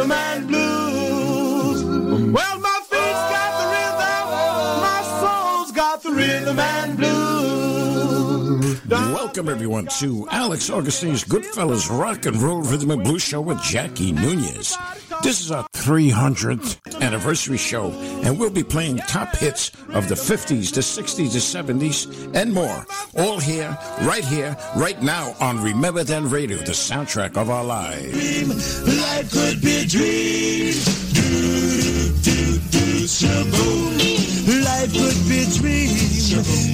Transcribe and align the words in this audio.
rhythm 0.00 0.12
and 0.12 0.48
blues. 0.48 0.89
Welcome, 9.30 9.48
everyone, 9.48 9.86
to 10.00 10.26
Alex 10.32 10.70
Augustine's 10.70 11.22
Goodfellas 11.22 11.88
Rock 11.88 12.26
and 12.26 12.36
Roll 12.38 12.62
Rhythm 12.62 12.90
and 12.90 13.04
Blues 13.04 13.22
Show 13.22 13.40
with 13.40 13.62
Jackie 13.62 14.10
Nunez. 14.10 14.76
This 15.22 15.40
is 15.40 15.52
our 15.52 15.64
300th 15.72 17.00
anniversary 17.00 17.56
show, 17.56 17.92
and 18.24 18.36
we'll 18.36 18.50
be 18.50 18.64
playing 18.64 18.96
top 18.96 19.36
hits 19.36 19.70
of 19.90 20.08
the 20.08 20.16
50s, 20.16 20.74
the 20.74 20.80
60s, 20.80 21.32
the 21.32 21.38
70s, 21.38 22.34
and 22.34 22.52
more. 22.52 22.84
All 23.16 23.38
here, 23.38 23.78
right 24.00 24.24
here, 24.24 24.56
right 24.74 25.00
now 25.00 25.36
on 25.38 25.62
Remember 25.62 26.02
Then 26.02 26.28
Radio, 26.28 26.56
the 26.56 26.72
soundtrack 26.72 27.36
of 27.36 27.50
our 27.50 27.62
lives. 27.62 28.82
Life 28.82 29.30
could 29.30 29.62
be 29.62 29.76
a 29.76 29.86
dream. 29.86 30.74
Do, 31.14 32.12
do, 32.20 32.58
do, 32.58 33.04
shaboom. 33.04 34.29
Life 34.50 34.90
could 34.92 35.20
be 35.30 35.46
a 35.46 35.46
dream. 35.46 35.94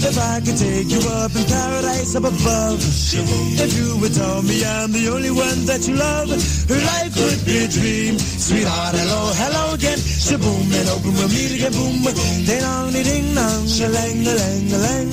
If 0.01 0.16
I 0.16 0.41
could 0.41 0.57
take 0.57 0.89
you 0.89 1.01
up 1.21 1.35
in 1.37 1.45
paradise 1.45 2.16
up 2.16 2.25
above. 2.25 2.80
If 2.80 3.77
you 3.77 4.01
would 4.01 4.15
tell 4.15 4.41
me 4.41 4.65
I'm 4.65 4.93
the 4.93 5.12
only 5.12 5.30
one 5.30 5.66
that 5.69 5.85
you 5.87 5.97
love. 5.97 6.33
Life 6.73 7.12
could 7.12 7.45
be 7.45 7.65
a 7.65 7.69
dream. 7.69 8.19
Sweetheart, 8.19 8.97
hello, 8.97 9.29
hello 9.37 9.75
again. 9.75 9.99
Shaboom, 9.99 10.73
and 10.73 10.89
open 10.89 11.12
we'll 11.21 11.29
again. 11.29 11.73
Boom, 11.77 12.01
ding 12.49 12.65
dong, 12.65 12.93
ding 12.97 13.35
dong, 13.37 13.69
a 13.69 13.87
lang, 13.93 14.24
a 14.24 14.33
lang, 14.33 14.73
a 14.73 14.79
lang. 14.80 15.09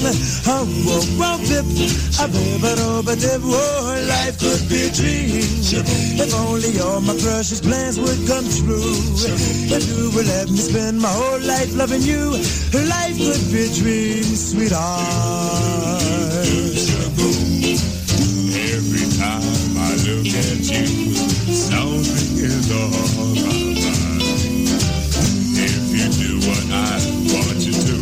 Oh, 0.47 0.63
whoa, 0.87 1.03
whoa, 1.19 1.37
dip, 1.43 1.67
a 2.15 2.25
bib, 2.31 2.63
a 2.63 2.71
dib, 2.79 3.07
a 3.11 3.15
dib. 3.19 3.43
Oh, 3.43 4.05
life 4.07 4.39
could 4.39 4.63
be 4.71 4.87
a 4.87 4.91
dream. 4.95 5.43
If 6.15 6.33
only 6.33 6.79
all 6.79 7.01
my 7.01 7.17
precious 7.17 7.59
plans 7.59 7.99
would 7.99 8.21
come 8.27 8.45
true. 8.47 8.95
If 9.67 9.83
you 9.89 10.11
would 10.15 10.27
let 10.27 10.49
me 10.49 10.57
spend 10.57 11.01
my 11.01 11.09
whole 11.09 11.41
life 11.41 11.75
loving 11.75 12.01
you, 12.01 12.37
life 12.89 13.17
could 13.17 13.51
be 13.51 13.65
a 13.65 13.73
dream, 13.73 14.23
sweetheart. 14.23 16.03
Every 18.73 19.07
time 19.17 19.77
I 19.77 19.91
look 20.07 20.27
at 20.27 20.59
you, 20.71 20.85
something 21.53 22.37
is 22.41 22.71
on 22.71 22.89
my 22.91 23.53
mind. 23.81 24.21
If 25.55 25.83
you 25.93 26.07
do 26.21 26.31
what 26.47 26.65
I 26.71 26.97
want 27.33 27.59
you 27.61 27.73
to, 27.73 27.97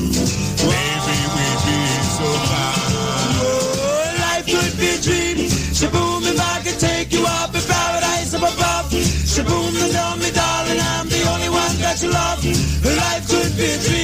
maybe 0.70 1.18
we'd 1.36 1.62
be 1.68 1.80
so 2.16 2.28
fine. 2.50 3.36
Oh, 3.44 4.16
life 4.20 4.46
could 4.46 4.74
be 4.80 4.88
a 4.90 4.98
dream. 5.02 5.38
Shaboom, 5.78 6.22
if 6.32 6.40
I 6.40 6.62
could 6.64 6.80
take 6.80 7.12
you 7.12 7.26
up 7.26 7.54
in 7.54 7.62
paradise 7.62 8.34
up 8.34 8.42
above. 8.42 8.92
Shaboom, 8.92 9.74
and 9.82 9.92
tell 9.92 10.16
me, 10.18 10.32
darling, 10.32 10.80
I'm 10.80 11.08
the 11.10 11.22
only 11.34 11.50
one 11.50 11.76
that 11.84 12.02
you 12.02 12.10
love. 12.12 12.44
Life 12.44 13.28
could 13.30 13.58
be 13.58 13.66
a 13.66 13.78
dream. 13.80 14.01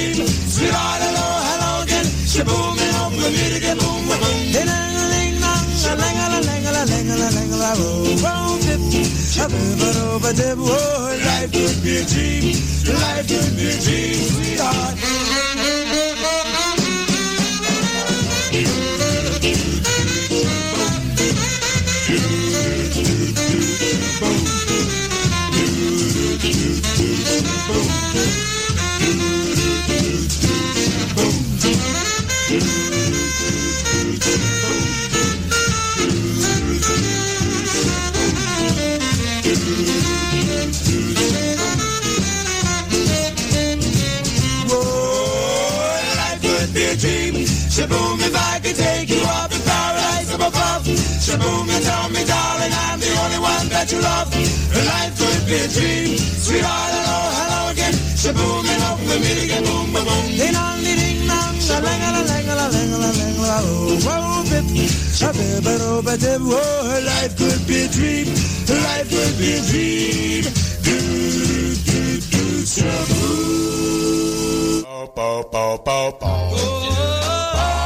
Sweetheart, 0.68 1.00
hello, 1.00 1.28
hello 1.48 1.82
again. 1.82 2.04
Meet 3.32 3.56
again. 3.56 3.78
Boom, 3.78 4.04
boom. 4.04 4.52
Oh, 10.60 11.16
life 11.24 11.52
could 11.52 11.82
be 11.82 11.96
a 11.96 12.04
dream. 12.04 12.52
Life 13.00 13.28
could 13.28 13.56
be 13.56 13.64
a 13.72 13.80
dream, 13.80 14.14
sweetheart. 14.28 14.98
Shaboom, 47.78 48.18
if 48.26 48.34
I 48.34 48.58
could 48.58 48.74
take 48.74 49.08
you 49.08 49.22
up 49.22 49.52
in 49.54 49.62
paradise 49.62 50.34
up 50.34 50.42
above. 50.50 50.82
Shaboom, 51.22 51.70
and 51.70 51.84
tell 51.86 52.10
me, 52.10 52.24
darling, 52.26 52.74
I'm 52.74 52.98
the 52.98 53.06
only 53.22 53.38
one 53.38 53.68
that 53.70 53.86
you 53.92 54.02
love. 54.02 54.34
Life 54.34 55.14
could 55.14 55.46
be 55.46 55.62
a 55.62 55.68
dream. 55.70 56.18
Sweetheart, 56.18 56.90
hello, 56.90 57.18
hello 57.38 57.70
again. 57.70 57.94
Shaboom, 58.18 58.66
and 58.66 58.82
hope 58.82 58.98
we 59.06 59.22
meet 59.22 59.44
again. 59.46 59.62
Boom, 59.62 59.94
boom, 59.94 60.04
boom. 60.10 60.26
Ding 60.26 60.58
dong, 60.58 60.82
ding 60.82 61.28
dong, 61.30 61.54
oh, 65.86 66.02
ba 66.02 66.16
dip. 66.18 66.42
Whoa, 66.42 66.98
life 67.06 67.38
could 67.38 67.62
be 67.62 67.86
a 67.86 67.88
dream. 67.94 68.26
Life 68.66 69.06
could 69.06 69.38
be 69.38 69.54
a 69.54 69.62
dream. 69.70 70.42
Do, 70.82 70.98
do, 71.86 72.02
do, 72.26 72.42
shaboom. 72.66 73.57
Bow, 75.14 75.42
bow, 75.50 75.78
bow, 75.78 76.10
bow. 76.20 76.50
Bow, 76.50 77.77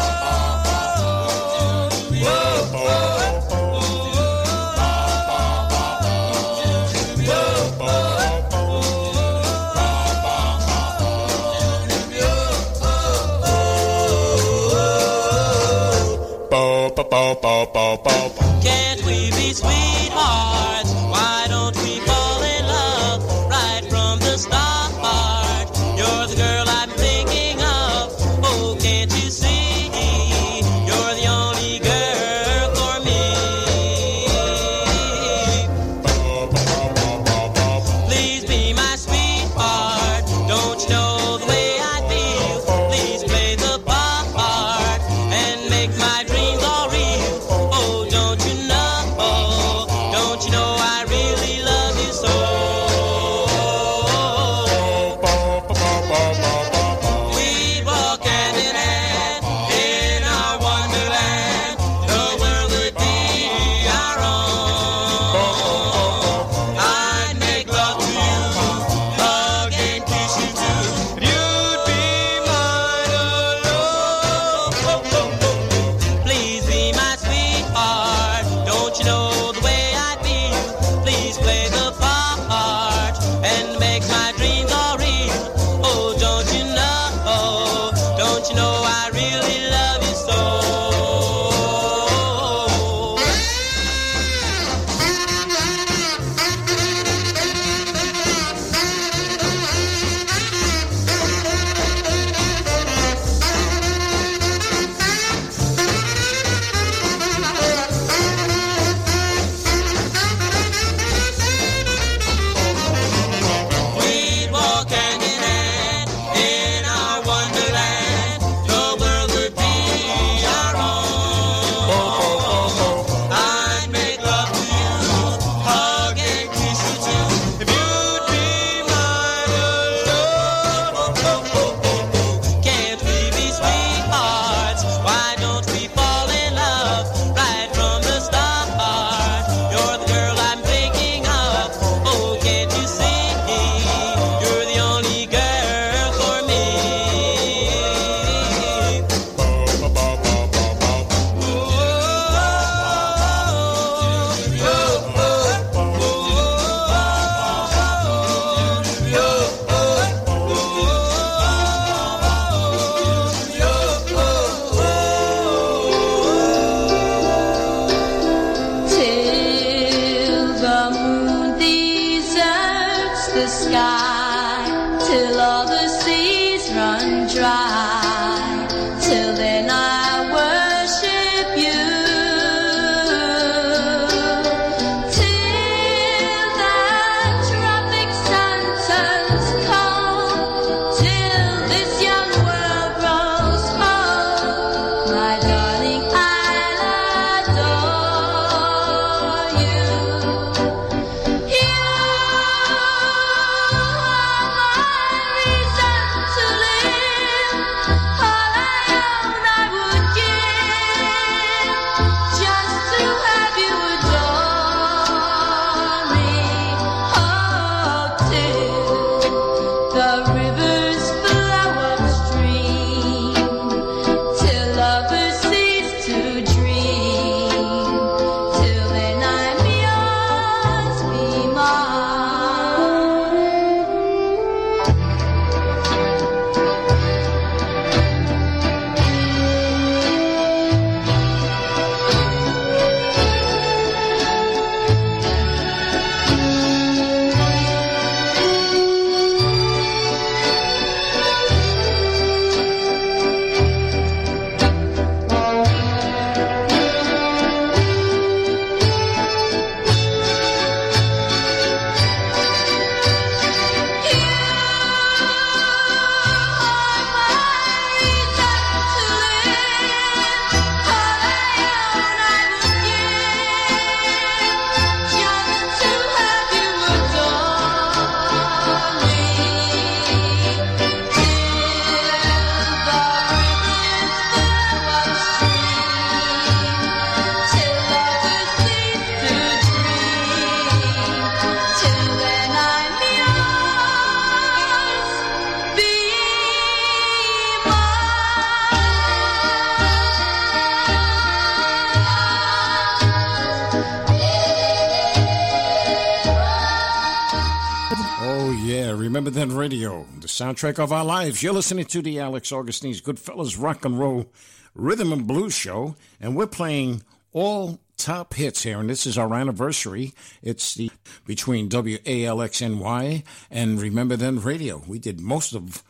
soundtrack 310.33 310.79
of 310.79 310.93
our 310.93 311.05
lives. 311.05 311.43
You're 311.43 311.53
listening 311.53 311.85
to 311.87 312.01
the 312.01 312.19
Alex 312.19 312.53
Augustine's 312.53 313.03
Goodfellas 313.03 313.63
Rock 313.63 313.85
and 313.85 313.99
Roll 313.99 314.33
Rhythm 314.75 315.13
and 315.13 315.27
Blues 315.27 315.55
Show, 315.55 315.95
and 316.19 316.35
we're 316.35 316.47
playing 316.47 317.03
all 317.35 317.81
top 317.99 318.33
hits 318.33 318.63
here, 318.63 318.81
and 318.81 318.89
this 318.89 319.07
is 319.07 319.19
our 319.19 319.35
anniversary. 319.35 320.15
It's 320.43 320.75
the 320.75 320.91
between 321.27 321.69
WALXNY 321.69 323.25
and 323.51 323.81
Remember 323.81 324.17
Then 324.17 324.41
Radio. 324.41 324.83
We 324.87 324.99
did 324.99 325.21
most 325.21 325.55
of 325.55 325.83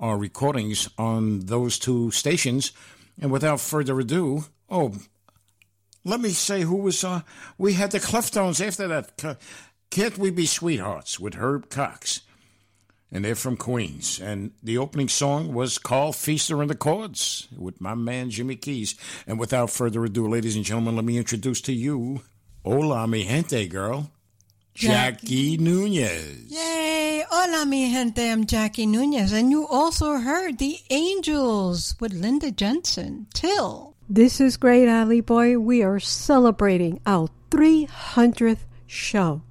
our 0.00 0.16
recordings 0.16 0.88
on 0.96 1.40
those 1.40 1.78
two 1.78 2.10
stations, 2.10 2.72
and 3.20 3.30
without 3.30 3.60
further 3.60 4.00
ado, 4.00 4.46
oh, 4.70 4.94
let 6.04 6.20
me 6.20 6.30
say 6.30 6.62
who 6.62 6.76
was 6.76 7.04
uh 7.04 7.20
we 7.58 7.74
had 7.74 7.90
the 7.90 8.00
Cleftones 8.00 8.66
after 8.66 8.88
that. 8.88 9.38
Can't 9.90 10.16
We 10.16 10.30
Be 10.30 10.46
Sweethearts 10.46 11.20
with 11.20 11.34
Herb 11.34 11.68
Cox. 11.68 12.22
And 13.14 13.24
they're 13.24 13.36
from 13.36 13.56
Queens. 13.56 14.20
And 14.20 14.50
the 14.62 14.76
opening 14.76 15.08
song 15.08 15.54
was 15.54 15.78
Carl 15.78 16.12
Feaster 16.12 16.60
and 16.60 16.68
the 16.68 16.74
Chords 16.74 17.48
with 17.56 17.80
my 17.80 17.94
man 17.94 18.28
Jimmy 18.28 18.56
Keyes. 18.56 18.96
And 19.26 19.38
without 19.38 19.70
further 19.70 20.04
ado, 20.04 20.28
ladies 20.28 20.56
and 20.56 20.64
gentlemen, 20.64 20.96
let 20.96 21.04
me 21.04 21.16
introduce 21.16 21.60
to 21.62 21.72
you 21.72 22.22
Hola 22.64 23.06
mi 23.06 23.22
gente 23.22 23.68
girl, 23.68 24.10
Jackie 24.74 25.58
Nunez. 25.58 26.46
Yay! 26.48 27.24
Hola, 27.30 27.66
mi 27.66 27.92
gente. 27.92 28.30
I'm 28.30 28.46
Jackie 28.46 28.86
Nunez. 28.86 29.32
And 29.32 29.50
you 29.50 29.66
also 29.68 30.18
heard 30.18 30.58
The 30.58 30.78
Angels 30.90 31.94
with 32.00 32.12
Linda 32.12 32.50
Jansen. 32.50 33.26
Till. 33.34 33.94
This 34.08 34.40
is 34.40 34.56
Great 34.56 34.88
Ali 34.88 35.20
Boy. 35.20 35.58
We 35.58 35.82
are 35.82 36.00
celebrating 36.00 37.00
our 37.06 37.28
300th 37.50 38.64
show. 38.86 39.42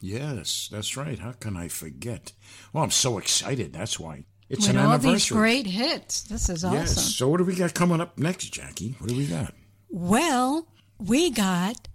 Yes, 0.00 0.68
that's 0.70 0.96
right. 0.96 1.18
How 1.18 1.32
can 1.32 1.56
I 1.56 1.68
forget? 1.68 2.32
Well, 2.72 2.84
I'm 2.84 2.90
so 2.90 3.18
excited. 3.18 3.72
That's 3.72 3.98
why. 3.98 4.24
It's 4.48 4.66
with 4.66 4.76
an 4.76 4.82
all 4.82 4.92
anniversary. 4.92 5.12
these 5.12 5.30
great 5.30 5.66
hits. 5.66 6.22
This 6.22 6.48
is 6.48 6.64
awesome. 6.64 6.78
Yes. 6.78 7.14
So 7.16 7.28
what 7.28 7.38
do 7.38 7.44
we 7.44 7.54
got 7.54 7.74
coming 7.74 8.00
up 8.00 8.16
next, 8.18 8.46
Jackie? 8.46 8.94
What 8.98 9.10
do 9.10 9.16
we 9.16 9.26
got? 9.26 9.54
Well, 9.90 10.66
we 10.98 11.30
got 11.30 11.88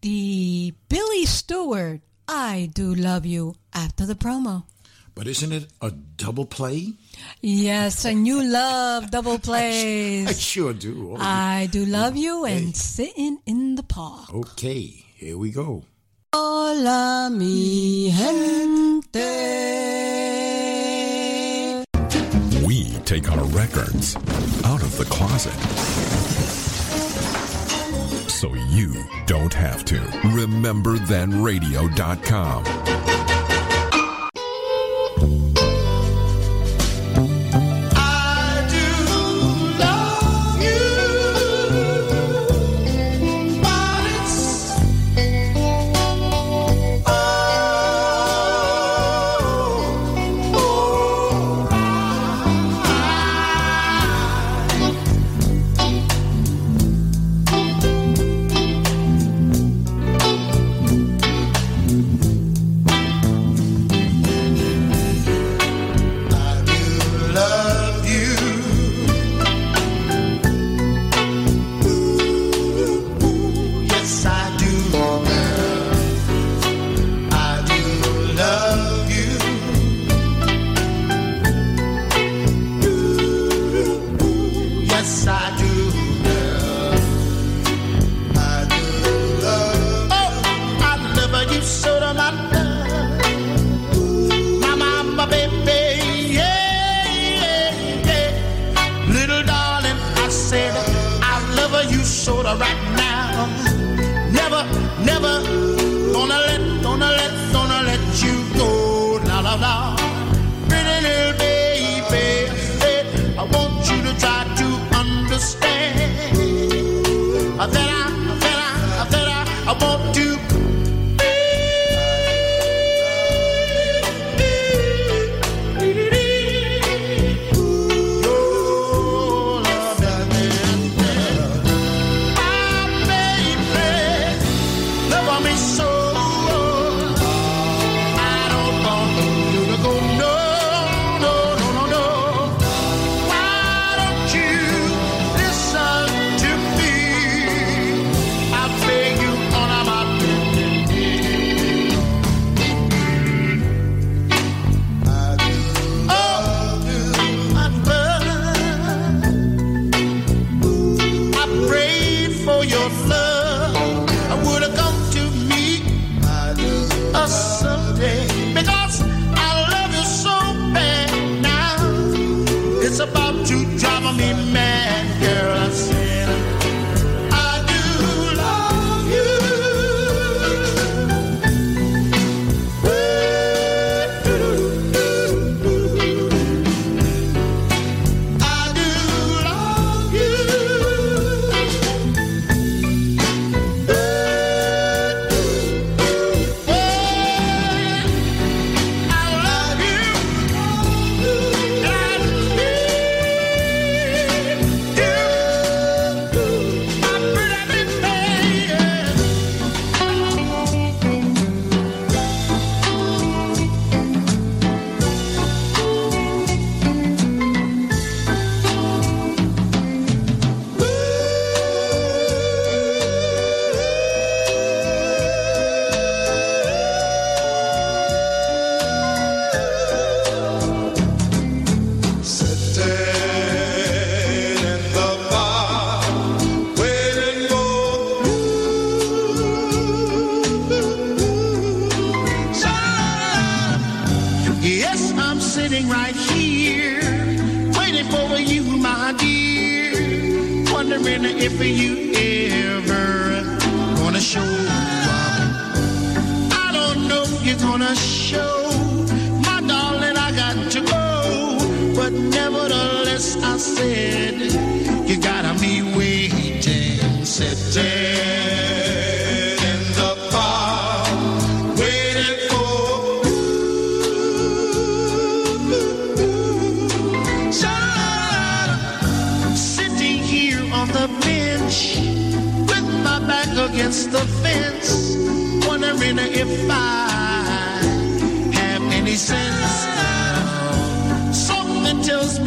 the 0.00 0.74
Billy 0.88 1.26
Stewart, 1.26 2.00
I 2.28 2.70
Do 2.74 2.94
Love 2.94 3.26
You, 3.26 3.54
after 3.72 4.06
the 4.06 4.14
promo. 4.14 4.64
But 5.14 5.26
isn't 5.26 5.52
it 5.52 5.66
a 5.82 5.90
double 5.90 6.46
play? 6.46 6.94
Yes, 7.40 8.04
and 8.04 8.26
you 8.26 8.42
love 8.50 9.10
double 9.10 9.38
plays. 9.38 10.28
I 10.28 10.32
sure 10.32 10.72
do. 10.72 11.12
Oh, 11.12 11.16
I 11.20 11.68
Do 11.70 11.84
Love 11.84 12.16
You 12.16 12.44
and 12.44 12.76
Sitting 12.76 13.38
in 13.44 13.74
the 13.74 13.82
Park. 13.82 14.32
Okay, 14.32 15.04
here 15.14 15.36
we 15.36 15.50
go. 15.50 15.84
Hola, 16.34 17.28
mi 17.30 18.10
gente. 18.10 19.20
We 22.64 22.94
take 23.04 23.30
our 23.30 23.44
records 23.48 24.16
out 24.64 24.80
of 24.80 24.96
the 24.96 25.04
closet. 25.10 25.52
So 28.30 28.54
you 28.70 28.94
don't 29.26 29.52
have 29.52 29.84
to. 29.84 29.96
RememberThenRadio.com. 30.32 33.21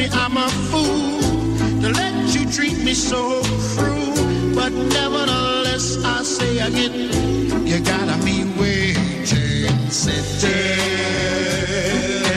me 0.05 0.11
I'm 0.13 0.37
a 0.37 0.49
fool 0.69 1.19
to 1.81 1.89
let 1.91 2.35
you 2.35 2.49
treat 2.51 2.77
me 2.83 2.93
so 2.93 3.41
cruel. 3.75 4.13
But 4.55 4.71
nevertheless, 4.71 6.03
I 6.03 6.23
say 6.23 6.59
again, 6.59 7.65
you 7.65 7.79
gotta 7.79 8.17
be 8.23 8.43
waiting, 8.59 9.89
sitting 9.89 10.51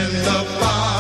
in 0.01 0.11
the 0.25 0.41
bar. 0.61 0.98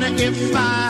wonder 0.00 0.22
if 0.22 0.54
I 0.54 0.88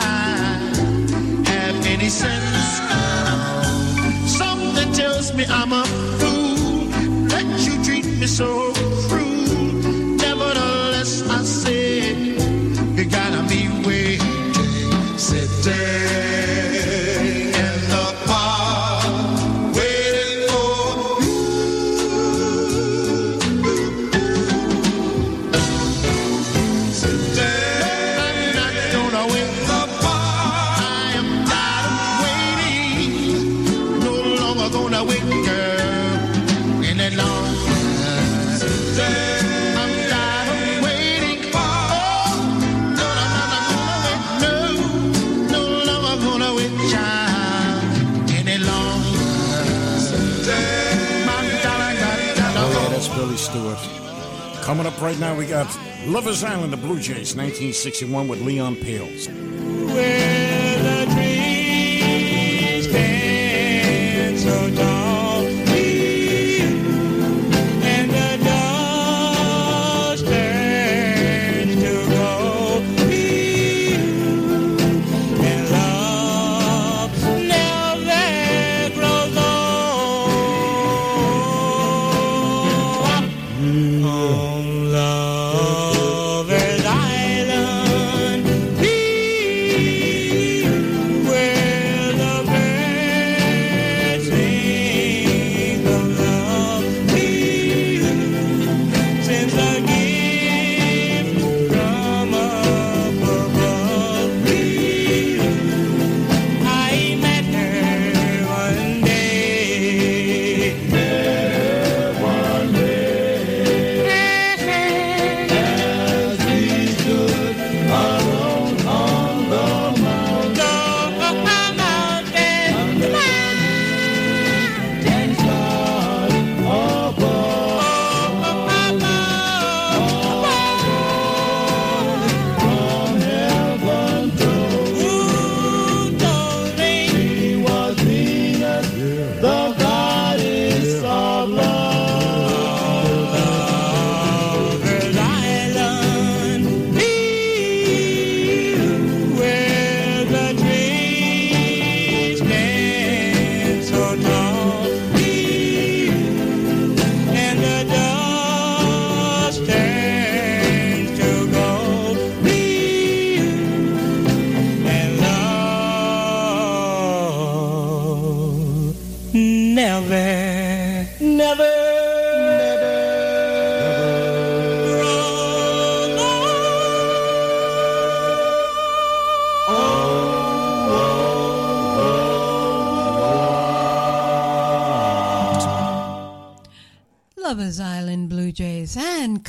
have 1.45 1.85
any 1.85 2.09
sense 2.09 2.79
at 2.79 3.27
all. 3.29 4.27
Something 4.27 4.93
tells 4.93 5.33
me 5.33 5.45
I'm 5.49 5.73
a 5.73 5.83
fool 6.19 6.85
that 7.27 7.45
you 7.65 7.83
treat 7.83 8.05
me 8.05 8.27
so 8.27 8.71
cruel. 9.09 10.15
Nevertheless, 10.17 11.27
I 11.29 11.43
said 11.43 12.17
you 12.97 13.05
gotta 13.05 13.43
be 13.49 13.67
waiting. 13.85 15.17
Sit 15.17 15.49
down. 15.65 16.30
Coming 54.71 54.85
up 54.85 55.01
right 55.01 55.19
now, 55.19 55.35
we 55.35 55.47
got 55.47 55.67
Lover's 56.05 56.45
Island, 56.45 56.71
the 56.71 56.77
Blue 56.77 56.97
Jays, 56.97 57.35
1961 57.35 58.29
with 58.29 58.39
Leon 58.39 58.77
Peels. 58.77 59.27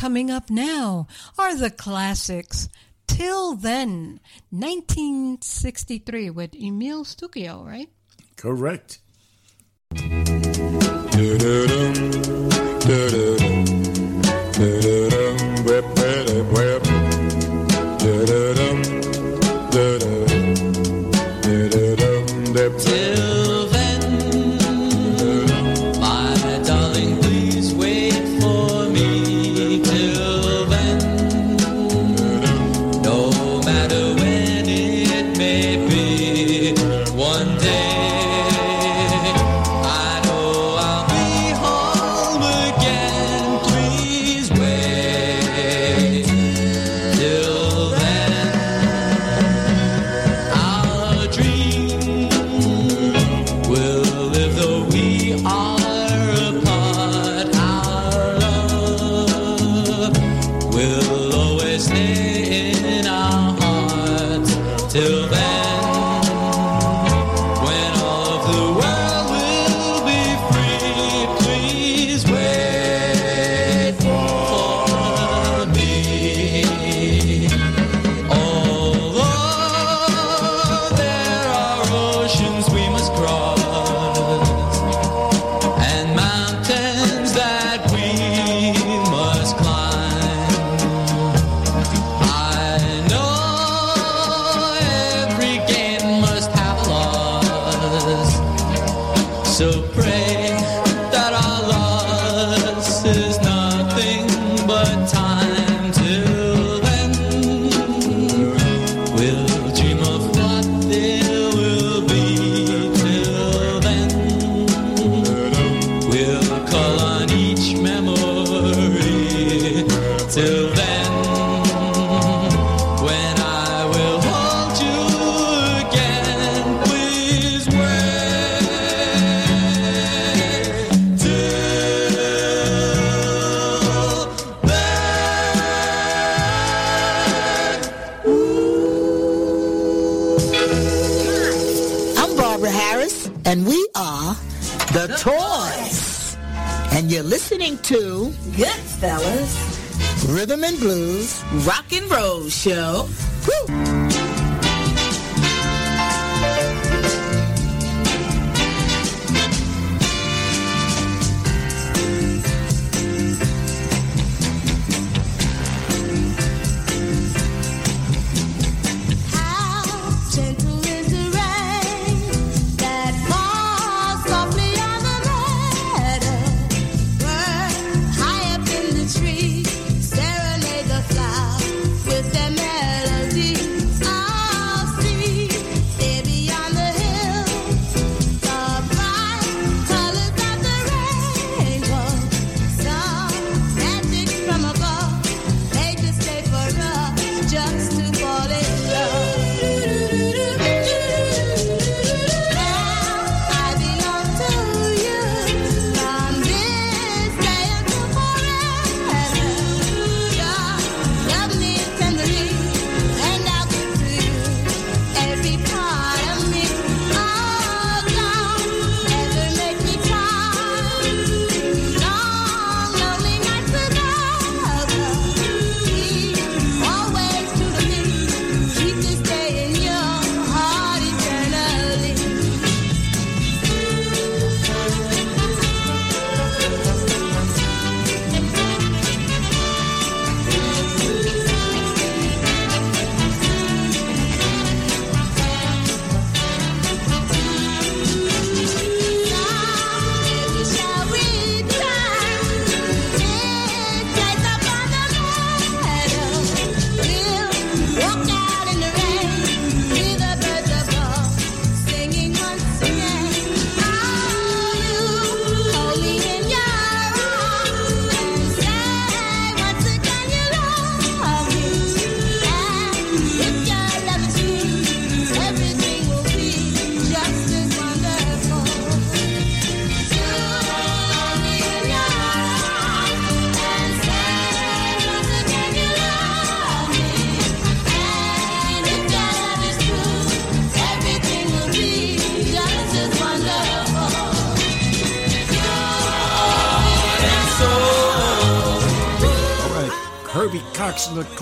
Coming 0.02 0.32
up 0.32 0.50
now 0.50 1.06
are 1.38 1.54
the 1.54 1.70
classics. 1.70 2.68
Till 3.06 3.54
then, 3.54 4.18
1963 4.50 6.28
with 6.30 6.56
Emil 6.56 7.04
Stucchio, 7.04 7.64
right? 7.64 7.88
Correct. 8.34 8.98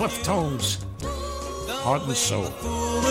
Cleftones. 0.01 0.79
Heart 1.83 2.07
and 2.07 2.17
soul. 2.17 3.10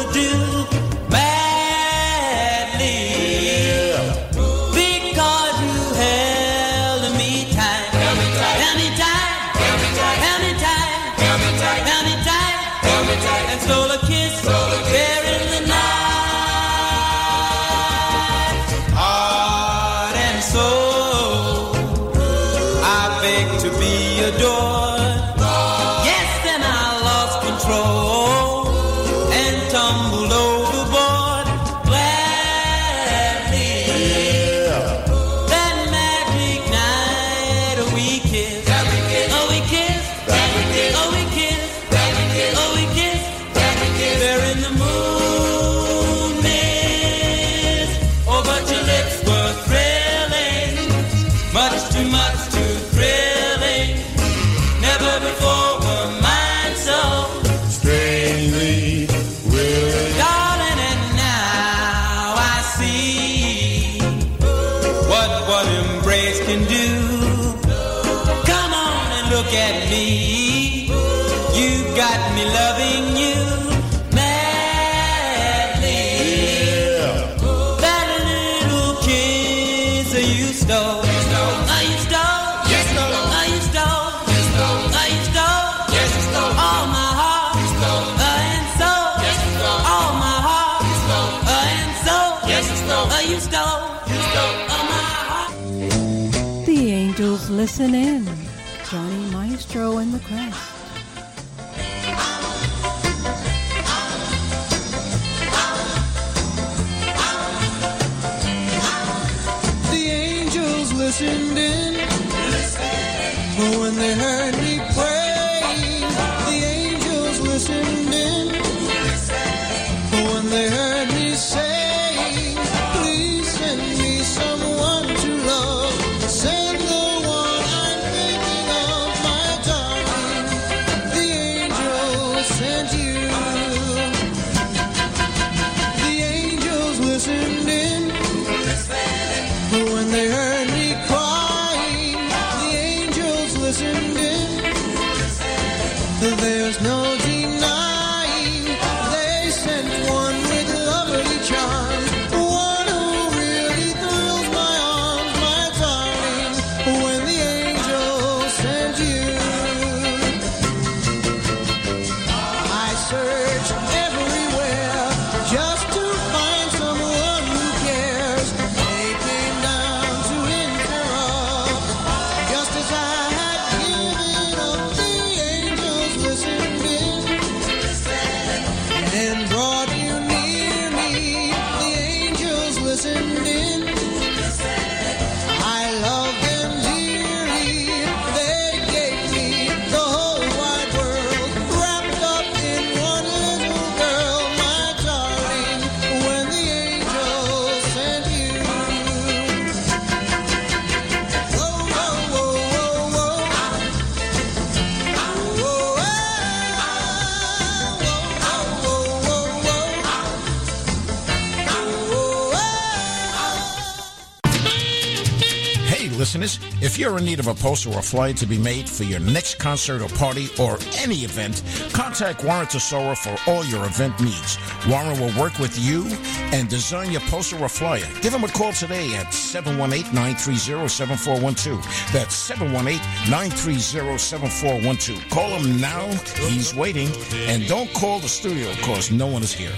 in 217.21 217.27
need 217.27 217.39
of 217.39 217.47
a 217.47 217.55
poster 217.55 217.91
or 217.91 218.03
flyer 218.03 218.33
to 218.33 218.47
be 218.47 218.59
made 218.59 218.89
for 218.89 219.05
your 219.05 219.21
next 219.21 219.59
concert 219.59 220.03
or 220.03 220.09
party 220.17 220.49
or 220.59 220.79
any 220.97 221.19
event, 221.19 221.63
contact 221.93 222.43
Warren 222.43 222.67
Tesoro 222.67 223.15
for 223.15 223.37
all 223.47 223.65
your 223.65 223.85
event 223.85 224.19
needs. 224.21 224.59
Warren 224.89 225.21
will 225.21 225.31
work 225.39 225.57
with 225.59 225.79
you 225.79 226.07
and 226.53 226.69
design 226.69 227.13
your 227.13 227.21
poster 227.23 227.59
or 227.59 227.69
flyer. 227.69 228.07
Give 228.23 228.35
him 228.35 228.45
a 228.45 228.49
call 228.49 228.73
today 228.73 229.15
at 229.15 229.27
718-930-7412. 229.27 232.13
That's 232.13 232.51
718-930-7412. 232.51 235.31
Call 235.31 235.51
him 235.51 235.81
now. 235.81 236.07
He's 236.49 236.75
waiting. 236.75 237.11
And 237.47 237.69
don't 237.69 237.93
call 237.93 238.21
the 238.21 238.29
studio 238.29 238.71
because 238.77 239.11
no 239.11 239.27
one 239.27 239.43
is 239.43 239.53
here. 239.53 239.75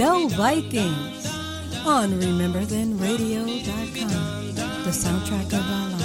The 0.00 0.32
Vikings 0.34 1.28
on 1.84 2.08
RememberThenRadio.com, 2.12 4.54
the 4.54 4.90
soundtrack 4.90 5.52
of 5.52 5.60
our 5.60 5.90
lives. 5.90 6.00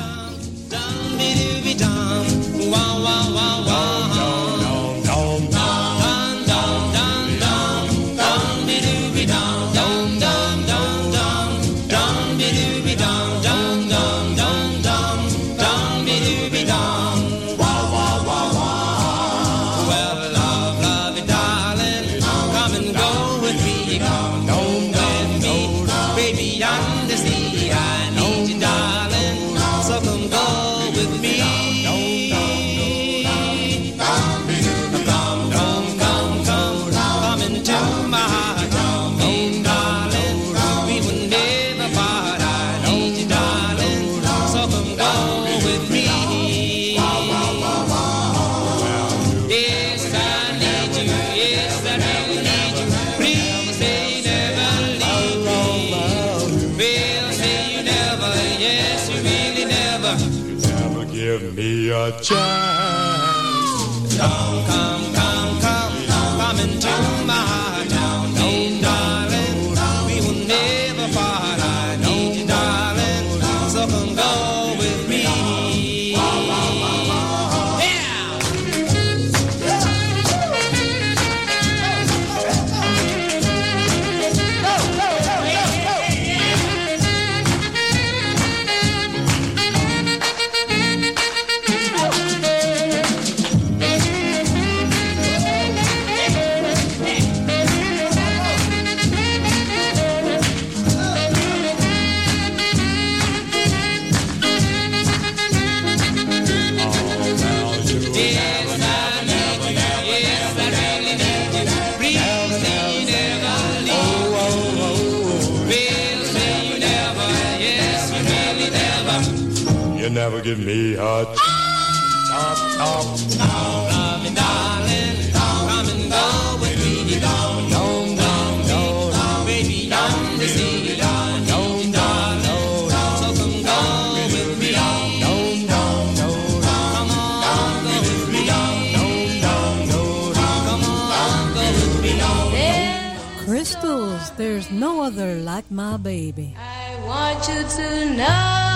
My 145.76 145.98
baby. 145.98 146.56
I 146.58 146.96
want 147.06 147.48
you 147.50 147.62
to 147.62 148.16
know 148.16 148.75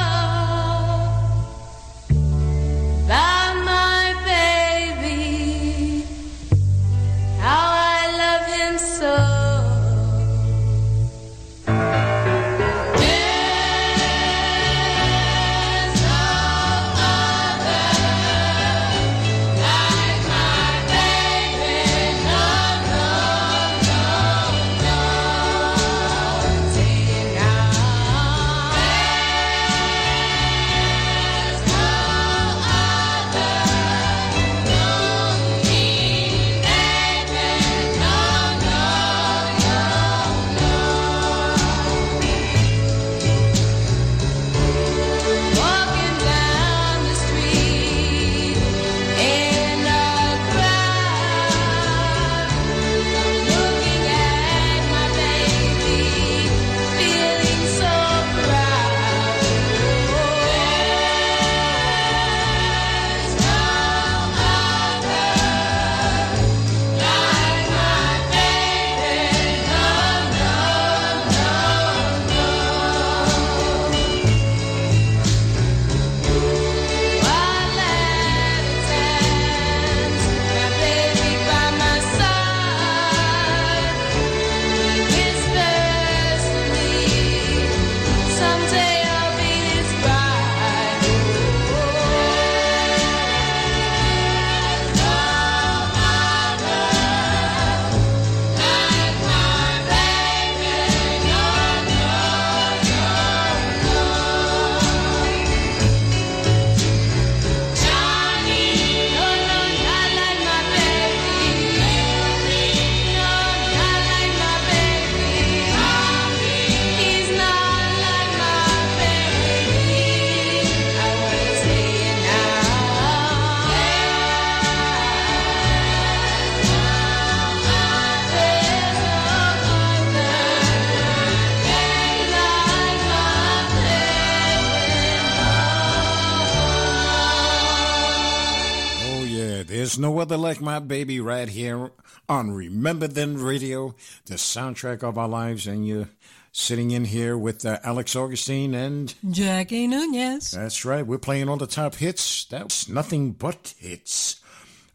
my 140.79 140.85
baby 140.85 141.19
right 141.19 141.49
here 141.49 141.91
on 142.29 142.51
Remember 142.51 143.05
Then 143.05 143.37
Radio, 143.37 143.95
the 144.27 144.35
soundtrack 144.35 145.03
of 145.03 145.17
our 145.17 145.27
lives. 145.27 145.67
And 145.67 145.85
you're 145.85 146.07
sitting 146.53 146.91
in 146.91 147.03
here 147.03 147.37
with 147.37 147.65
uh, 147.65 147.79
Alex 147.83 148.15
Augustine 148.15 148.73
and. 148.73 149.13
Jackie 149.29 149.87
Nunez. 149.87 150.51
That's 150.51 150.85
right, 150.85 151.05
we're 151.05 151.17
playing 151.17 151.49
all 151.49 151.57
the 151.57 151.67
top 151.67 151.95
hits. 151.95 152.45
That's 152.45 152.87
nothing 152.87 153.33
but 153.33 153.73
hits. 153.77 154.39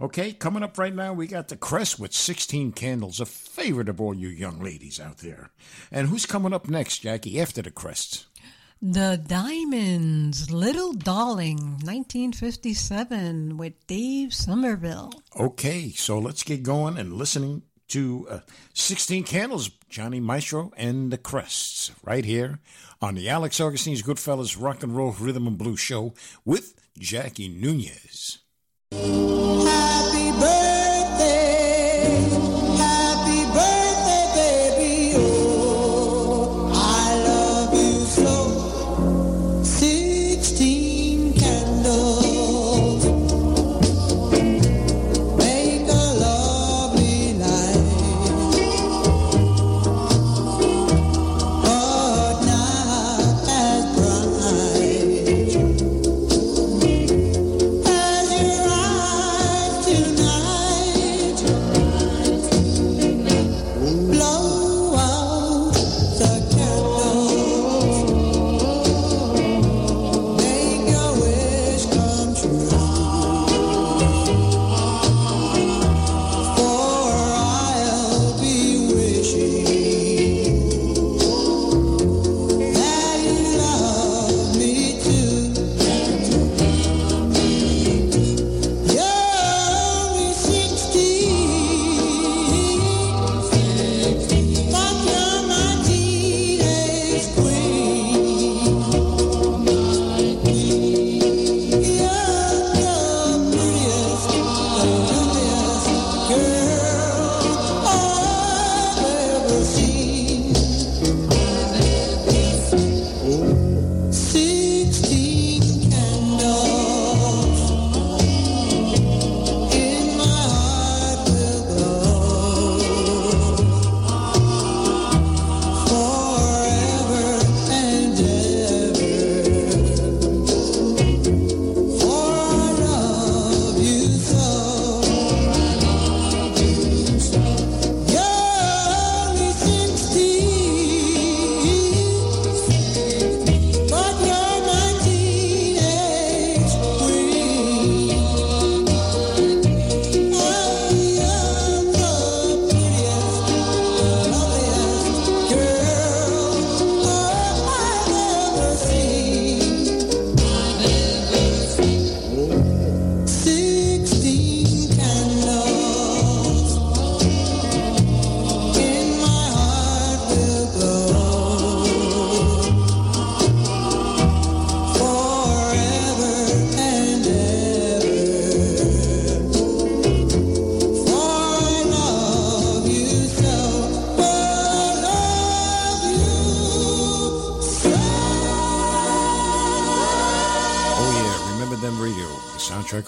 Okay, 0.01 0.33
coming 0.33 0.63
up 0.63 0.79
right 0.79 0.95
now, 0.95 1.13
we 1.13 1.27
got 1.27 1.49
the 1.49 1.57
Crest 1.57 2.01
with 2.01 2.15
16 2.15 2.73
Candles, 2.73 3.21
a 3.21 3.27
favorite 3.27 3.91
of 3.91 4.01
all 4.01 4.15
you 4.15 4.29
young 4.29 4.61
ladies 4.61 4.99
out 4.99 5.19
there. 5.19 5.51
And 5.93 6.09
who's 6.09 6.25
coming 6.25 6.55
up 6.55 6.67
next, 6.67 7.01
Jackie, 7.01 7.39
after 7.39 7.61
the 7.61 7.71
Crest? 7.71 8.25
The 8.83 9.23
Diamonds, 9.27 10.51
Little 10.51 10.93
Darling, 10.93 11.57
1957, 11.83 13.57
with 13.57 13.87
Dave 13.87 14.35
Somerville. 14.35 15.13
Okay, 15.39 15.91
so 15.91 16.19
let's 16.19 16.43
get 16.43 16.63
going 16.63 16.99
and 16.99 17.15
listening 17.15 17.63
to 17.89 18.27
uh, 18.29 18.39
16 18.75 19.25
Candles, 19.25 19.71
Johnny 19.89 20.21
Maestro 20.21 20.73
and 20.77 21.11
the 21.11 21.19
Crests, 21.19 21.93
right 22.03 22.25
here 22.25 22.59
on 23.01 23.15
the 23.15 23.29
Alex 23.29 23.61
Augustine's 23.61 24.03
Goodfellas 24.03 24.61
Rock 24.61 24.83
and 24.83 24.97
Roll 24.97 25.13
Rhythm 25.13 25.47
and 25.47 25.59
Blues 25.59 25.81
Show 25.81 26.15
with 26.45 26.75
Jackie 26.99 27.49
Nunez. 27.49 28.39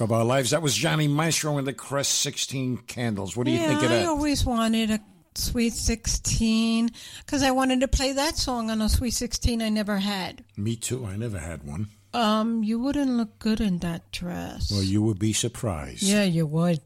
Of 0.06 0.12
our 0.12 0.24
lives. 0.24 0.50
That 0.50 0.62
was 0.62 0.74
Johnny 0.74 1.08
Maestro 1.08 1.58
and 1.58 1.66
the 1.66 1.72
Crest 1.72 2.20
16 2.20 2.78
Candles. 2.86 3.36
What 3.36 3.46
do 3.46 3.50
you 3.50 3.58
yeah, 3.58 3.66
think 3.66 3.82
of 3.82 3.88
that? 3.90 4.02
I 4.02 4.06
always 4.06 4.44
wanted 4.44 4.90
a 4.92 5.00
Sweet 5.34 5.72
16 5.72 6.90
because 7.24 7.42
I 7.42 7.50
wanted 7.50 7.80
to 7.80 7.88
play 7.88 8.12
that 8.12 8.36
song 8.36 8.70
on 8.70 8.80
a 8.80 8.88
Sweet 8.88 9.10
16 9.10 9.60
I 9.60 9.68
never 9.68 9.98
had. 9.98 10.44
Me 10.56 10.76
too. 10.76 11.04
I 11.04 11.16
never 11.16 11.38
had 11.38 11.64
one. 11.64 11.88
Um, 12.14 12.62
you 12.62 12.78
wouldn't 12.78 13.10
look 13.10 13.38
good 13.40 13.60
in 13.60 13.80
that 13.80 14.12
dress. 14.12 14.70
Well, 14.70 14.82
you 14.82 15.02
would 15.02 15.18
be 15.18 15.32
surprised. 15.32 16.04
yeah, 16.04 16.22
you 16.22 16.46
would. 16.46 16.80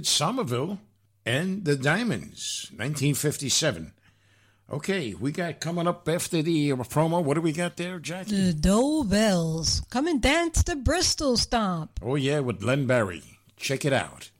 David 0.00 0.06
Somerville 0.06 0.78
and 1.26 1.66
the 1.66 1.76
Diamonds, 1.76 2.70
1957. 2.70 3.92
Okay, 4.72 5.12
we 5.12 5.30
got 5.30 5.60
coming 5.60 5.86
up 5.86 6.08
after 6.08 6.40
the 6.40 6.70
promo. 6.70 7.22
What 7.22 7.34
do 7.34 7.42
we 7.42 7.52
got 7.52 7.76
there, 7.76 7.98
Jackie? 7.98 8.34
The 8.34 8.54
Dovells. 8.54 9.86
Come 9.90 10.06
and 10.06 10.22
dance 10.22 10.62
the 10.62 10.76
Bristol 10.76 11.36
Stomp. 11.36 12.00
Oh, 12.02 12.14
yeah, 12.14 12.40
with 12.40 12.62
Len 12.62 12.86
Barry. 12.86 13.22
Check 13.58 13.84
it 13.84 13.92
out. 13.92 14.30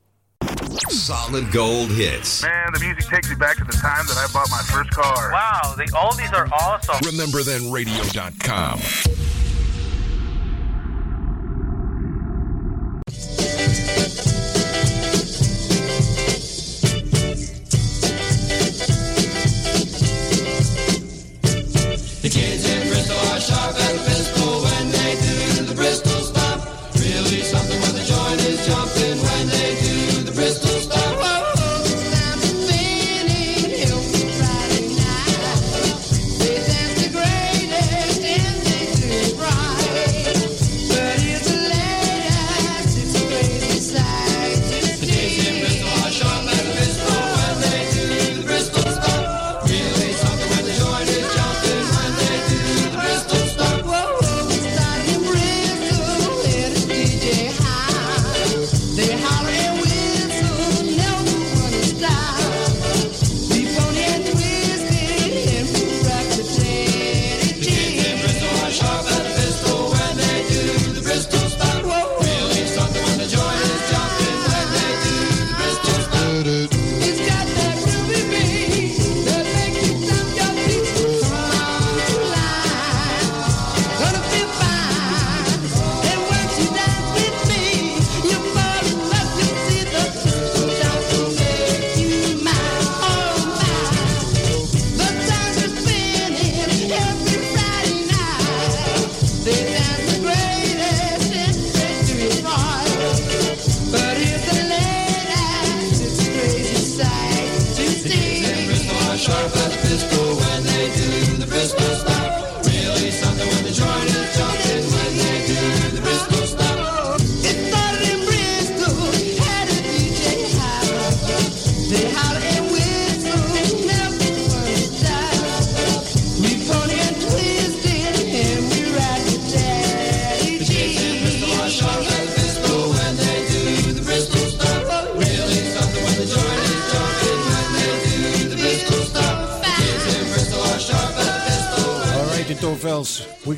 Solid 0.89 1.53
gold 1.53 1.91
hits. 1.91 2.43
Man, 2.43 2.73
the 2.73 2.81
music 2.81 3.05
takes 3.11 3.29
me 3.29 3.37
back 3.37 3.59
to 3.59 3.65
the 3.65 3.73
time 3.73 4.07
that 4.07 4.17
I 4.17 4.33
bought 4.33 4.49
my 4.51 4.63
first 4.63 4.91
car. 4.93 5.31
Wow, 5.31 5.75
the 5.77 5.85
oldies 5.93 6.33
are 6.33 6.49
awesome. 6.55 6.97
Remember 7.05 7.43
then 7.43 7.71
radio.com. 7.71 8.81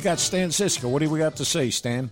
We've 0.03 0.11
got 0.11 0.19
Stan 0.19 0.49
Zizka. 0.49 0.83
What 0.89 0.99
do 0.99 1.09
we 1.09 1.17
got 1.17 1.37
to 1.37 1.45
say, 1.45 1.69
Stan? 1.69 2.11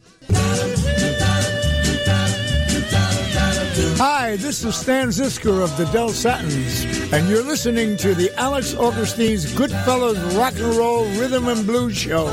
Hi, 3.98 4.38
this 4.38 4.64
is 4.64 4.78
Stan 4.78 5.10
Zizka 5.10 5.62
of 5.62 5.76
the 5.76 5.84
Del 5.92 6.08
Satins, 6.08 6.86
and 7.12 7.28
you're 7.28 7.44
listening 7.44 7.98
to 7.98 8.16
the 8.16 8.34
Alex 8.40 8.74
Augustine's 8.76 9.54
Goodfellas 9.54 10.38
Rock 10.38 10.54
and 10.54 10.74
Roll 10.74 11.04
Rhythm 11.20 11.50
and 11.50 11.68
Blues 11.68 11.98
Show. 11.98 12.28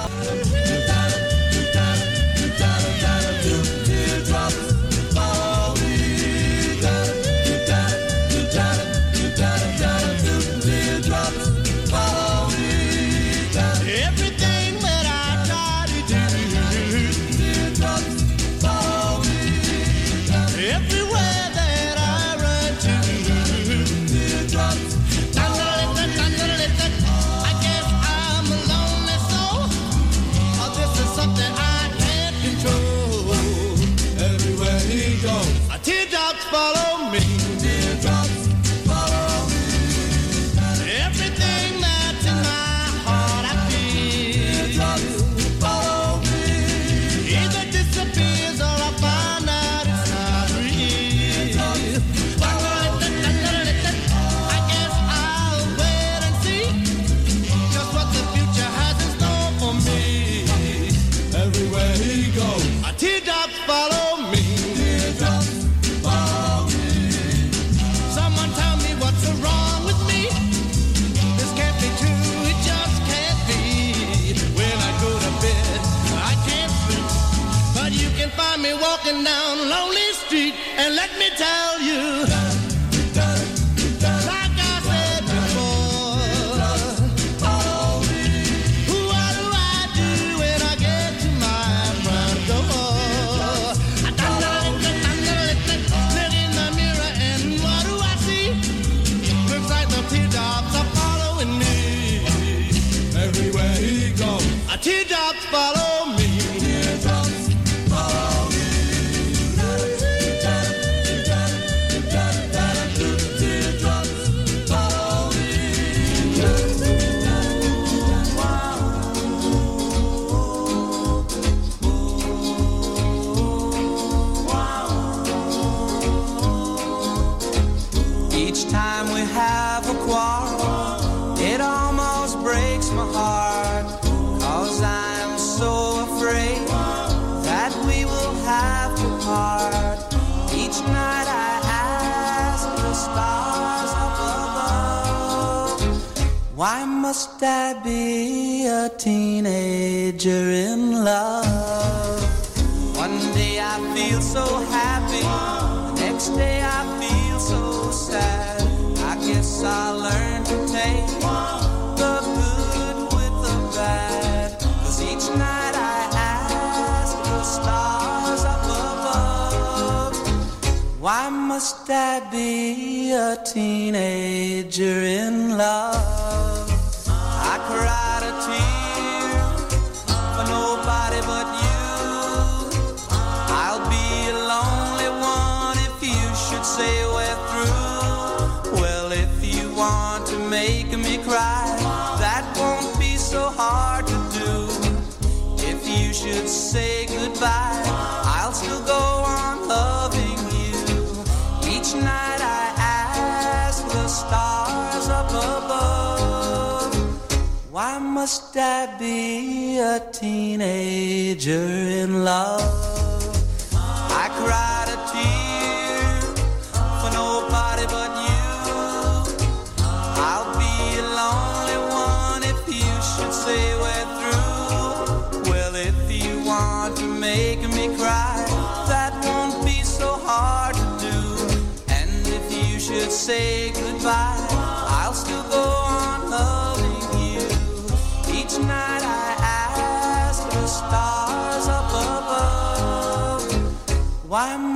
major 211.38 211.52
in 211.52 212.24
love. 212.24 212.87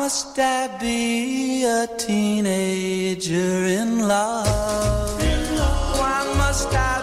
must 0.02 0.36
I 0.36 0.66
be 0.80 1.62
a 1.62 1.86
teenager 1.96 3.54
in 3.78 4.08
love? 4.08 5.22
In 5.22 5.56
love. 5.56 5.98
Why 6.00 6.34
must 6.36 6.74
I? 6.74 7.01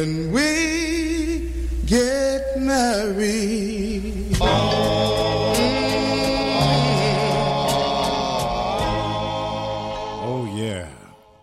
When 0.00 0.32
we 0.32 1.52
get 1.84 2.58
married. 2.58 4.34
Oh, 10.22 10.54
yeah. 10.56 10.88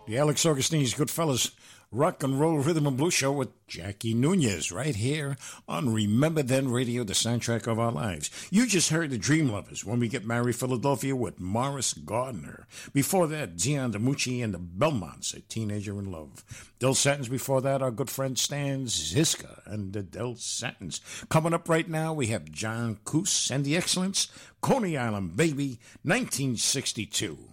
The 0.06 0.18
Alex 0.18 0.44
Augustine's 0.44 0.92
Goodfellas 0.92 1.52
Rock 1.90 2.22
and 2.22 2.38
Roll 2.38 2.58
Rhythm 2.58 2.86
and 2.86 2.98
Blues 2.98 3.14
Show 3.14 3.32
with 3.32 3.66
Jackie 3.66 4.12
Nunez 4.12 4.70
right 4.70 4.94
here 4.94 5.38
on 5.66 5.94
Remember 5.94 6.42
Then 6.42 6.70
Radio, 6.70 7.02
the 7.02 7.14
soundtrack 7.14 7.66
of 7.66 7.78
our 7.78 7.90
lives. 7.90 8.30
You 8.50 8.66
just 8.66 8.90
heard 8.90 9.08
the 9.08 9.16
Dream 9.16 9.48
Lovers 9.48 9.86
when 9.86 9.98
we 9.98 10.06
get 10.06 10.26
married 10.26 10.56
Philadelphia 10.56 11.16
with 11.16 11.40
Morris 11.40 11.94
Gardner. 11.94 12.66
Before 12.92 13.26
that, 13.28 13.56
Dion 13.56 13.94
DiMucci 13.94 14.44
and 14.44 14.52
the 14.52 14.58
Belmonts, 14.58 15.32
a 15.32 15.40
teenager 15.40 15.98
in 15.98 16.12
love. 16.12 16.44
Del 16.78 16.92
Satins 16.92 17.30
before 17.30 17.62
that, 17.62 17.80
our 17.80 17.90
good 17.90 18.10
friend 18.10 18.38
Stan 18.38 18.84
Zizka 18.84 19.62
and 19.64 19.94
the 19.94 20.02
Del 20.02 20.34
Satins. 20.34 21.00
Coming 21.30 21.54
up 21.54 21.70
right 21.70 21.88
now, 21.88 22.12
we 22.12 22.26
have 22.26 22.52
John 22.52 22.98
Kuse 23.06 23.50
and 23.50 23.64
the 23.64 23.78
Excellents, 23.78 24.28
Coney 24.60 24.98
Island 24.98 25.38
Baby, 25.38 25.80
1962. 26.02 27.47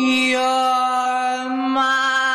You're 0.00 1.48
my 1.50 2.27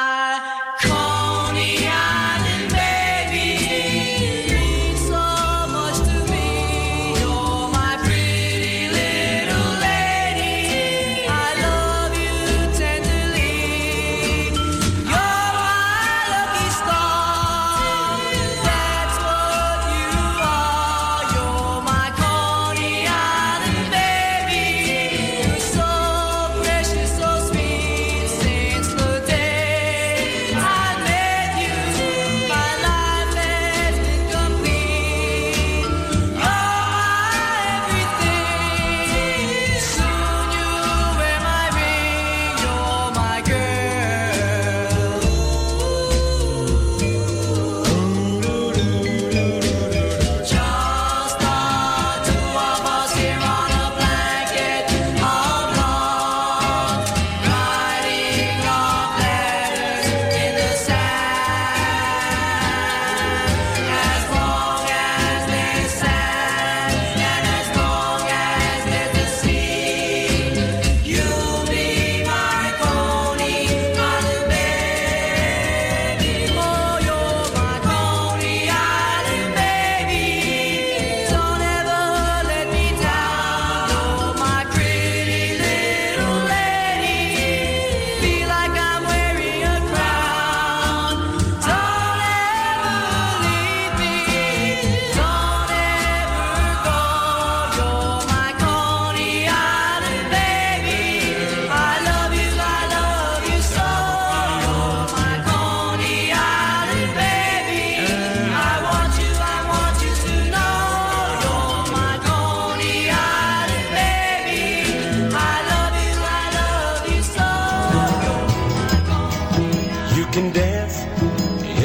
can 120.33 120.51
dance 120.51 120.97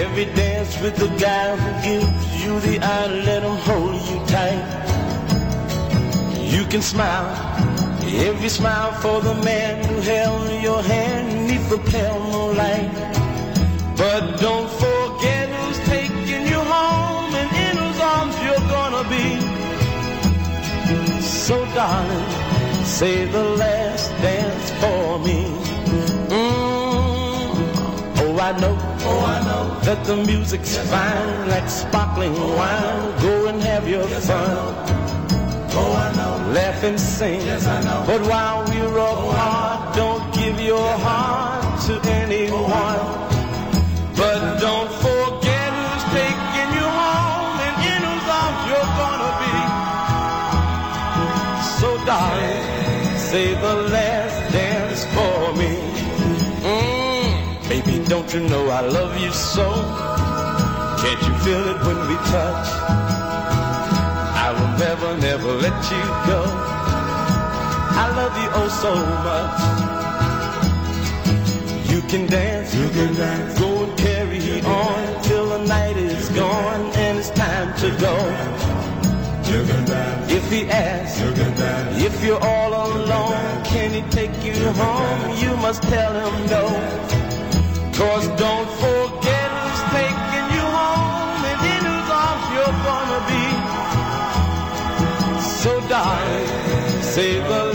every 0.00 0.24
dance 0.34 0.80
with 0.80 0.96
the 0.96 1.08
guy 1.20 1.54
who 1.54 1.70
gives 1.84 2.42
you 2.42 2.58
the 2.60 2.78
eye, 2.82 3.06
let 3.26 3.42
him 3.42 3.56
hold 3.68 3.94
you 4.08 4.18
tight. 4.26 4.64
You 6.54 6.64
can 6.64 6.80
smile 6.80 7.28
every 8.30 8.48
smile 8.48 8.92
for 9.02 9.20
the 9.20 9.34
man 9.44 9.84
who 9.84 10.00
held 10.00 10.62
your 10.62 10.82
hand 10.82 11.46
neath 11.46 11.68
the 11.68 11.76
pale 11.90 12.20
moonlight. 12.32 12.90
But 13.98 14.40
don't 14.40 14.70
forget 14.84 15.50
who's 15.50 15.78
taking 15.86 16.46
you 16.46 16.60
home 16.74 17.34
and 17.34 17.50
in 17.66 17.76
whose 17.76 18.00
arms 18.00 18.36
you're 18.44 18.66
gonna 18.76 19.04
be. 19.16 19.28
So 21.20 21.66
darling, 21.74 22.30
say 22.82 23.26
the 23.26 23.44
last 23.44 24.10
dance 24.22 24.70
for 24.80 25.18
me. 25.18 25.57
Oh, 28.38 28.40
I 28.40 28.52
know, 28.60 28.78
oh, 28.78 29.24
I 29.26 29.42
know 29.42 29.80
that 29.80 30.04
the 30.06 30.14
music's 30.16 30.76
fine 30.88 31.48
like 31.48 31.68
sparkling 31.68 32.32
wine. 32.32 33.20
Go 33.20 33.48
and 33.48 33.60
have 33.62 33.88
your 33.88 34.06
fun. 34.06 34.56
Oh, 35.74 35.92
I 36.06 36.14
know. 36.14 36.52
Laugh 36.52 36.84
and 36.84 37.00
sing. 37.00 37.40
Yes, 37.40 37.66
I 37.66 37.82
know. 37.82 38.04
But 38.06 38.20
while 38.30 38.64
we're 38.68 38.96
oh, 38.96 39.30
apart, 39.30 39.96
don't 39.96 40.32
give 40.32 40.60
your 40.60 40.88
heart 40.98 41.82
to 41.86 41.98
anyone. 42.10 42.62
Oh, 42.62 44.14
but 44.14 44.60
don't 44.60 44.92
forget 45.02 45.70
who's 45.74 46.04
taking 46.14 46.70
you 46.78 46.86
home 46.86 47.58
and 47.66 47.76
in 47.90 48.00
whose 48.06 48.28
arms 48.38 48.60
you're 48.70 48.92
gonna 49.02 49.32
be. 49.42 49.58
So 51.80 51.88
darling, 52.06 53.18
say 53.18 53.54
the 53.54 53.87
don't 58.30 58.42
you 58.42 58.48
know 58.50 58.68
I 58.68 58.80
love 58.80 59.18
you 59.18 59.32
so? 59.32 59.72
Can't 61.00 61.22
you 61.22 61.34
feel 61.44 61.64
it 61.72 61.80
when 61.86 61.98
we 62.08 62.14
touch? 62.28 62.68
I 64.46 64.52
will 64.52 64.78
never, 64.78 65.16
never 65.16 65.52
let 65.54 65.90
you 65.90 66.02
go. 66.28 66.42
I 68.04 68.06
love 68.20 68.36
you 68.42 68.50
oh 68.60 68.68
so 68.84 68.92
much. 69.28 69.60
You 71.90 72.00
can 72.02 72.26
dance, 72.26 72.74
you 72.74 72.88
can 72.90 73.14
dance. 73.14 73.58
Go 73.58 73.84
and 73.84 73.98
carry 73.98 74.60
on 74.60 75.22
till 75.22 75.48
the 75.48 75.64
night 75.66 75.96
is 75.96 76.28
gone 76.30 76.92
and 76.96 77.18
it's 77.18 77.30
time 77.30 77.74
to 77.78 77.88
go. 77.98 78.14
You 79.50 79.64
can 79.64 79.84
dance. 79.86 80.30
If 80.30 80.50
he 80.50 80.68
asks, 80.68 81.18
you 81.18 81.32
can 81.32 81.56
dance. 81.56 82.02
if 82.02 82.22
you're 82.22 82.44
all 82.44 82.74
alone, 82.74 83.64
can 83.64 83.94
he 83.94 84.02
take 84.10 84.44
you 84.44 84.70
home? 84.72 85.36
You 85.38 85.56
must 85.56 85.82
tell 85.84 86.12
him 86.12 86.46
no. 86.50 87.17
Cause 87.98 88.28
don't 88.38 88.70
forget 88.84 89.48
who's 89.58 89.82
taking 89.90 90.46
you 90.54 90.64
home 90.78 91.42
and 91.50 91.60
in 91.74 91.82
whose 91.90 92.10
arms 92.24 92.46
you're 92.54 92.78
gonna 92.86 93.22
be. 93.32 93.44
So 95.42 95.72
darling, 95.88 97.02
say 97.02 97.40
the 97.40 97.67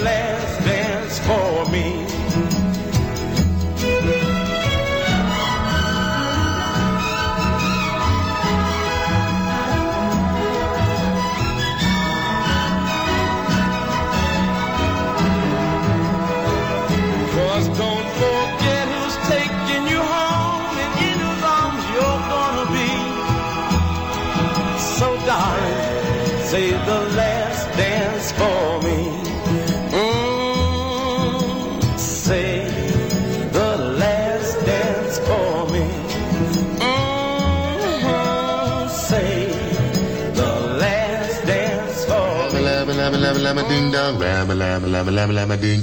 down, 44.04 44.20
rabba, 44.20 44.54
labba, 44.54 44.88
labba, 44.88 45.12
labba, 45.12 45.34
labba, 45.34 45.62
ding. 45.62 45.82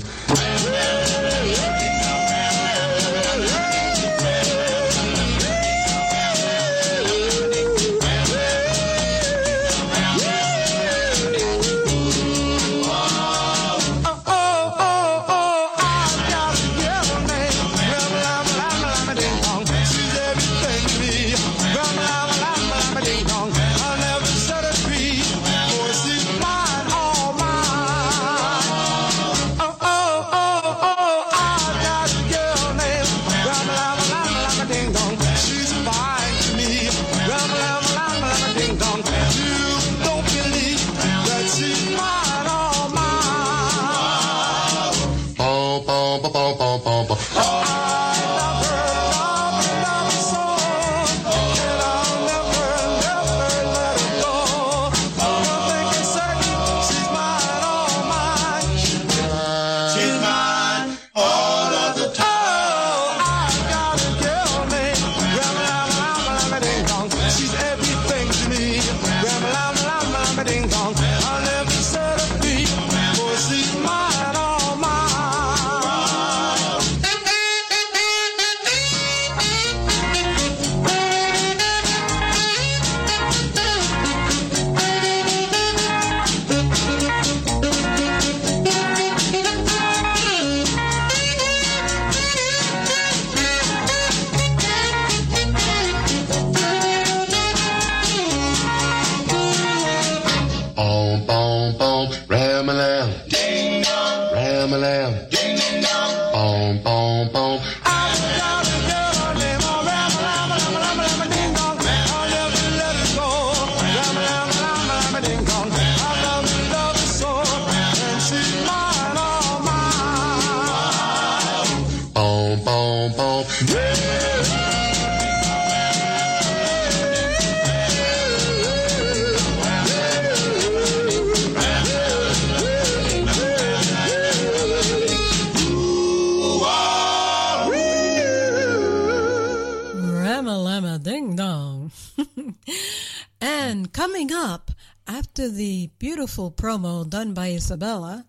Isabella 147.60 148.24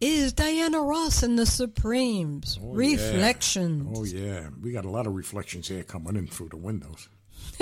is 0.00 0.32
Diana 0.32 0.80
Ross 0.80 1.22
and 1.22 1.38
the 1.38 1.46
Supremes. 1.46 2.58
Oh, 2.60 2.72
Reflections. 2.72 4.12
Yeah. 4.12 4.20
Oh, 4.20 4.24
yeah. 4.24 4.48
We 4.60 4.72
got 4.72 4.84
a 4.84 4.90
lot 4.90 5.06
of 5.06 5.14
reflections 5.14 5.68
here 5.68 5.84
coming 5.84 6.16
in 6.16 6.26
through 6.26 6.48
the 6.48 6.56
windows. 6.56 7.08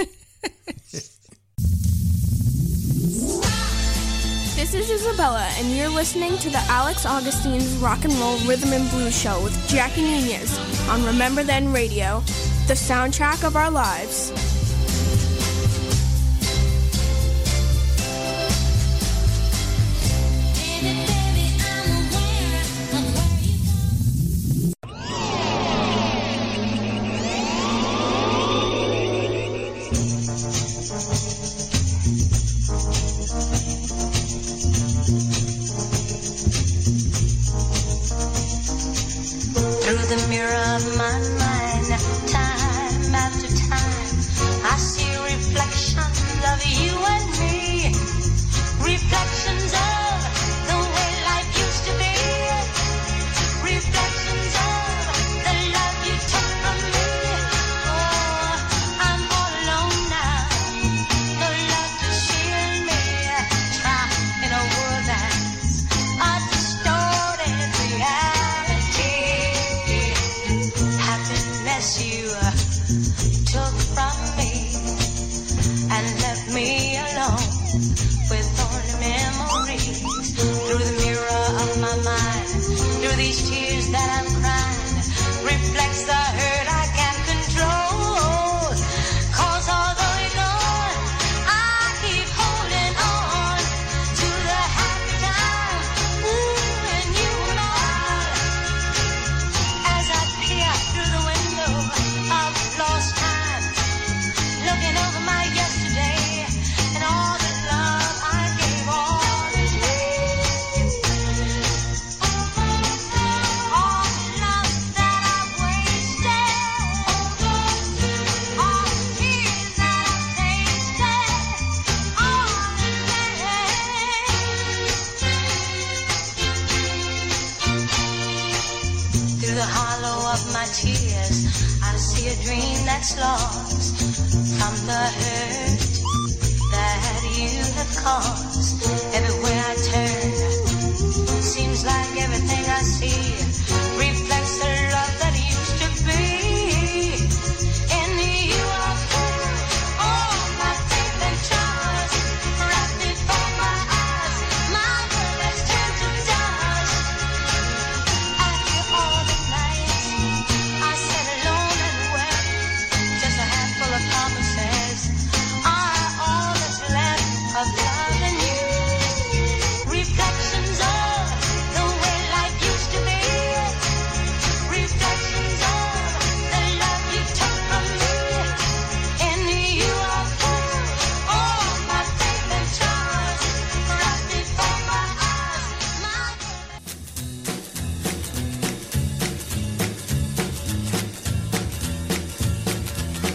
this 4.57 4.73
is 4.73 4.91
Isabella, 4.91 5.47
and 5.59 5.77
you're 5.77 5.91
listening 5.91 6.39
to 6.39 6.49
the 6.49 6.65
Alex 6.71 7.05
Augustine's 7.05 7.77
Rock 7.77 8.03
and 8.07 8.15
Roll 8.15 8.39
Rhythm 8.39 8.73
and 8.73 8.89
Blues 8.89 9.15
Show 9.15 9.45
with 9.45 9.69
Jackie 9.69 10.01
Nunez 10.01 10.59
on 10.89 11.05
Remember 11.05 11.43
Then 11.43 11.71
Radio, 11.71 12.21
the 12.67 12.73
soundtrack 12.73 13.47
of 13.47 13.57
our 13.57 13.71
lives. 13.71 14.33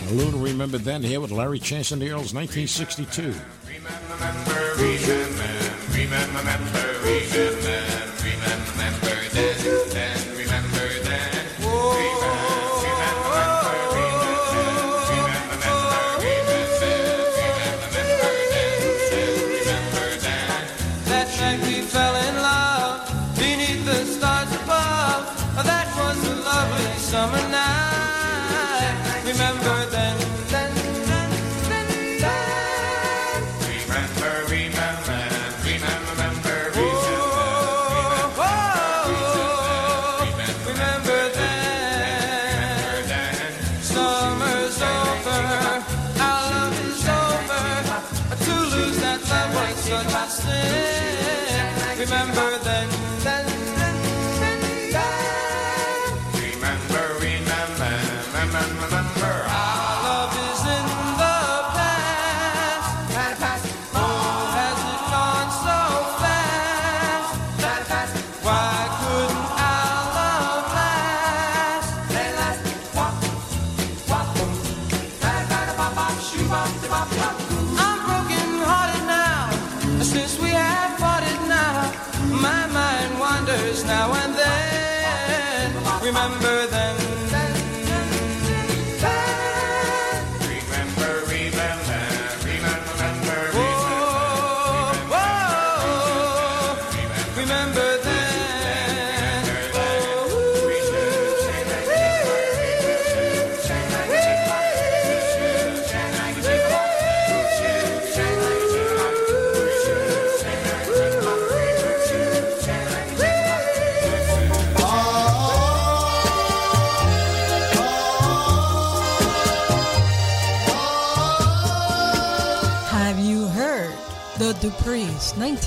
A 0.10 0.14
little 0.14 0.40
remember 0.40 0.80
then 0.80 1.04
here 1.04 1.20
with 1.20 1.30
Larry 1.30 1.60
Chance 1.60 1.92
and 1.92 2.02
the 2.02 2.10
Earls, 2.10 2.34
1962. 2.34 3.22
Remember, 3.22 4.16
remember, 5.94 6.34
remember, 7.14 7.99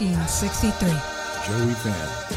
1963. 0.02 0.88
Joey 1.46 1.74
Vann. 1.84 2.31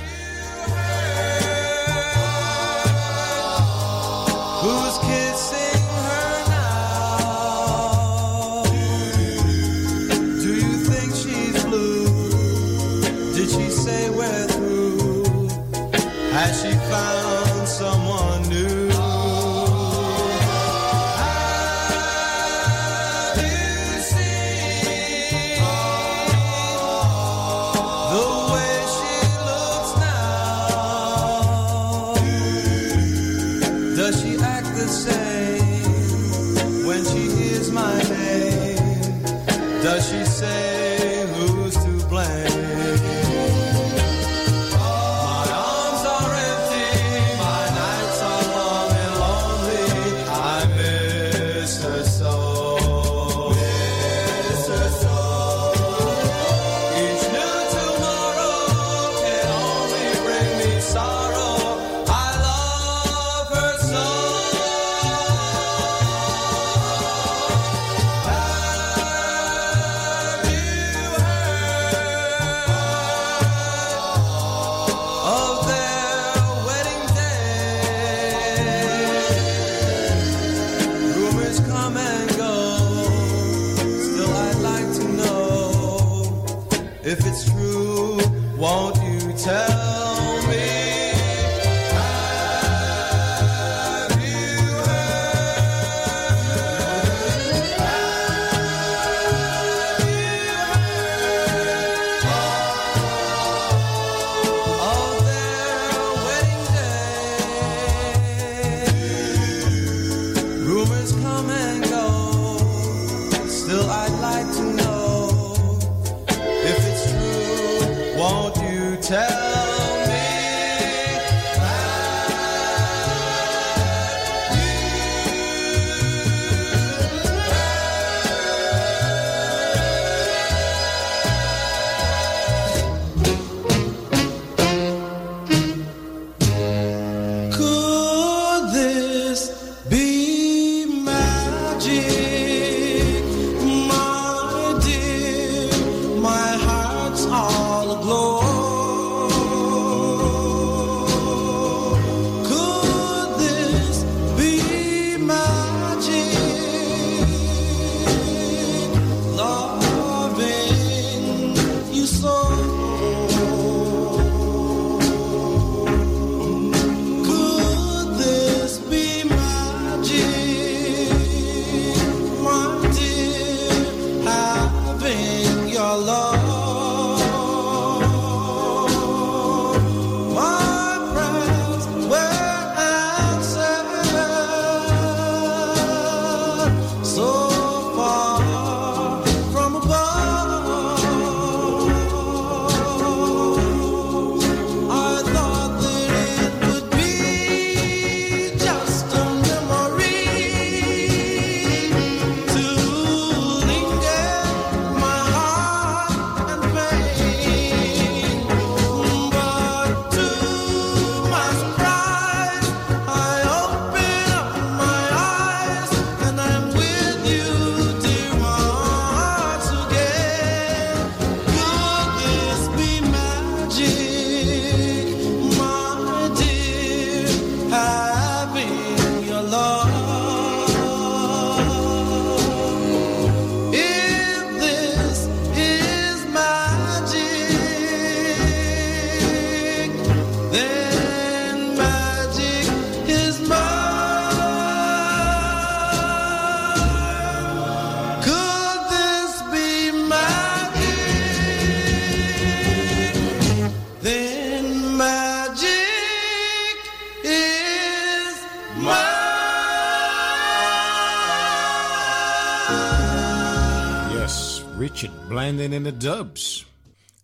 dubs. 266.05 266.65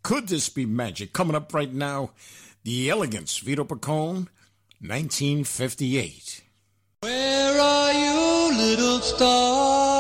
Could 0.02 0.28
this 0.28 0.50
be 0.50 0.66
magic? 0.66 1.14
Coming 1.14 1.36
up 1.36 1.54
right 1.54 1.72
now, 1.72 2.14
The 2.64 2.90
Elegants, 2.90 3.38
Vito 3.38 3.64
Picone, 3.64 4.28
1958. 4.80 6.42
Where 7.02 7.62
are 7.62 7.94
you, 7.94 8.58
little 8.58 9.00
star? 9.02 9.91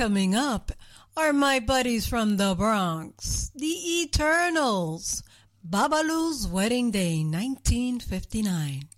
Coming 0.00 0.34
up 0.34 0.72
are 1.14 1.34
my 1.34 1.60
buddies 1.60 2.06
from 2.06 2.38
the 2.38 2.54
Bronx, 2.54 3.50
the 3.54 4.00
Eternals, 4.00 5.22
Babalu's 5.62 6.48
Wedding 6.48 6.90
Day 6.90 7.22
1959. 7.22 8.88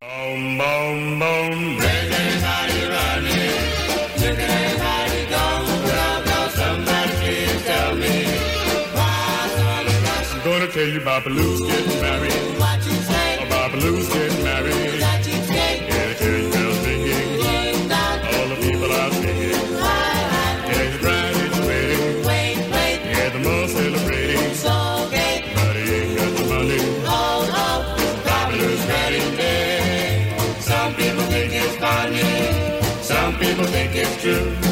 Boom, 0.00 0.58
boom, 0.58 1.18
boom, 1.18 1.78
tell 7.64 7.96
me. 7.96 8.24
I'm 10.30 10.44
gonna 10.44 10.68
tell 10.68 10.86
you 10.86 11.00
Babalu's 11.00 11.60
getting 11.62 12.00
married. 12.00 12.41
it's 34.02 34.22
true. 34.22 34.71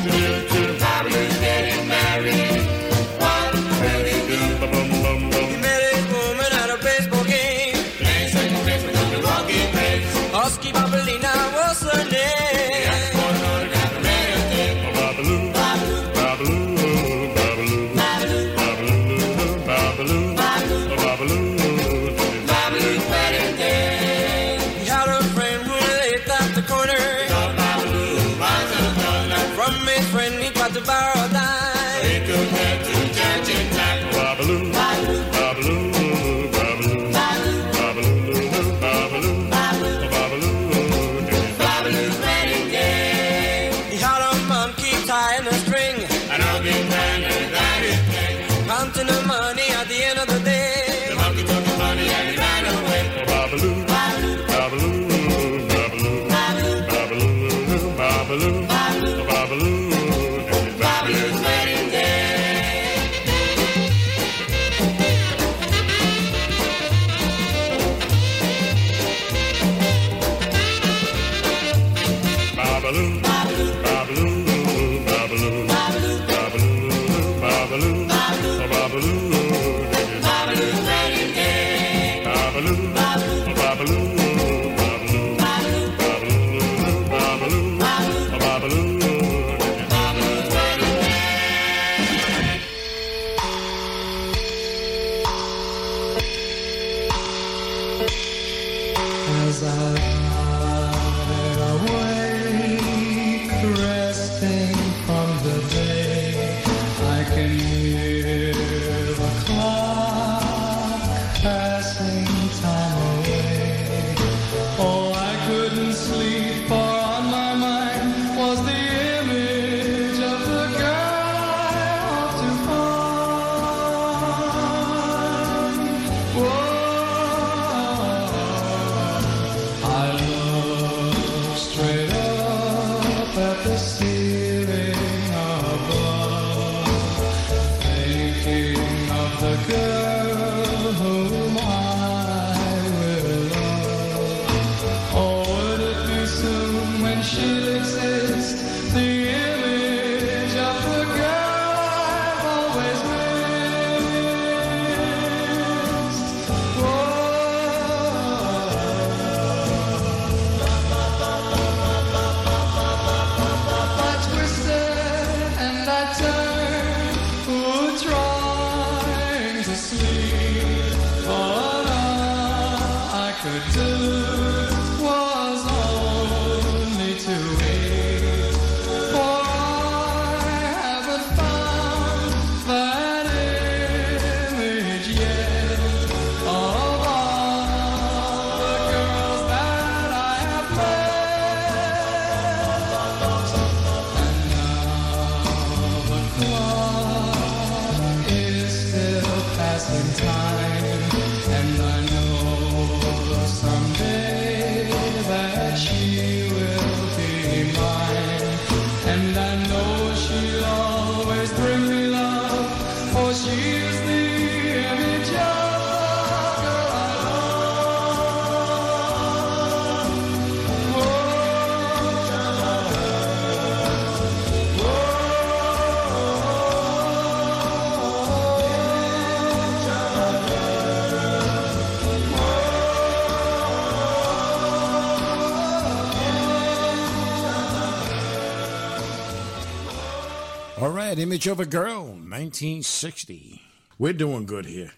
Right, 241.11 241.19
Image 241.19 241.49
of 241.49 241.59
a 241.59 241.67
Girl, 241.67 242.05
1960. 242.05 243.61
We're 243.99 244.13
doing 244.13 244.47
good 244.47 244.67
here, 244.67 244.93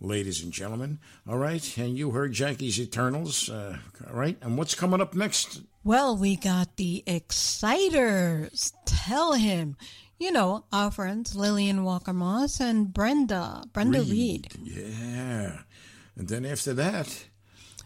ladies 0.00 0.42
and 0.42 0.50
gentlemen. 0.50 0.98
All 1.28 1.36
right, 1.36 1.76
and 1.76 1.94
you 1.94 2.12
heard 2.12 2.32
Jackie's 2.32 2.80
Eternals. 2.80 3.50
Uh, 3.50 3.76
all 4.08 4.16
right, 4.16 4.38
and 4.40 4.56
what's 4.56 4.74
coming 4.74 5.02
up 5.02 5.12
next? 5.12 5.60
Well, 5.84 6.16
we 6.16 6.36
got 6.36 6.76
the 6.76 7.04
Exciters. 7.06 8.72
Tell 8.86 9.34
him. 9.34 9.76
You 10.18 10.32
know, 10.32 10.64
our 10.72 10.90
friends 10.90 11.36
Lillian 11.36 11.84
Walker 11.84 12.14
Moss 12.14 12.60
and 12.60 12.94
Brenda, 12.94 13.64
Brenda 13.70 14.00
Reid. 14.00 14.48
Yeah. 14.62 15.58
And 16.16 16.28
then 16.28 16.46
after 16.46 16.72
that, 16.72 17.26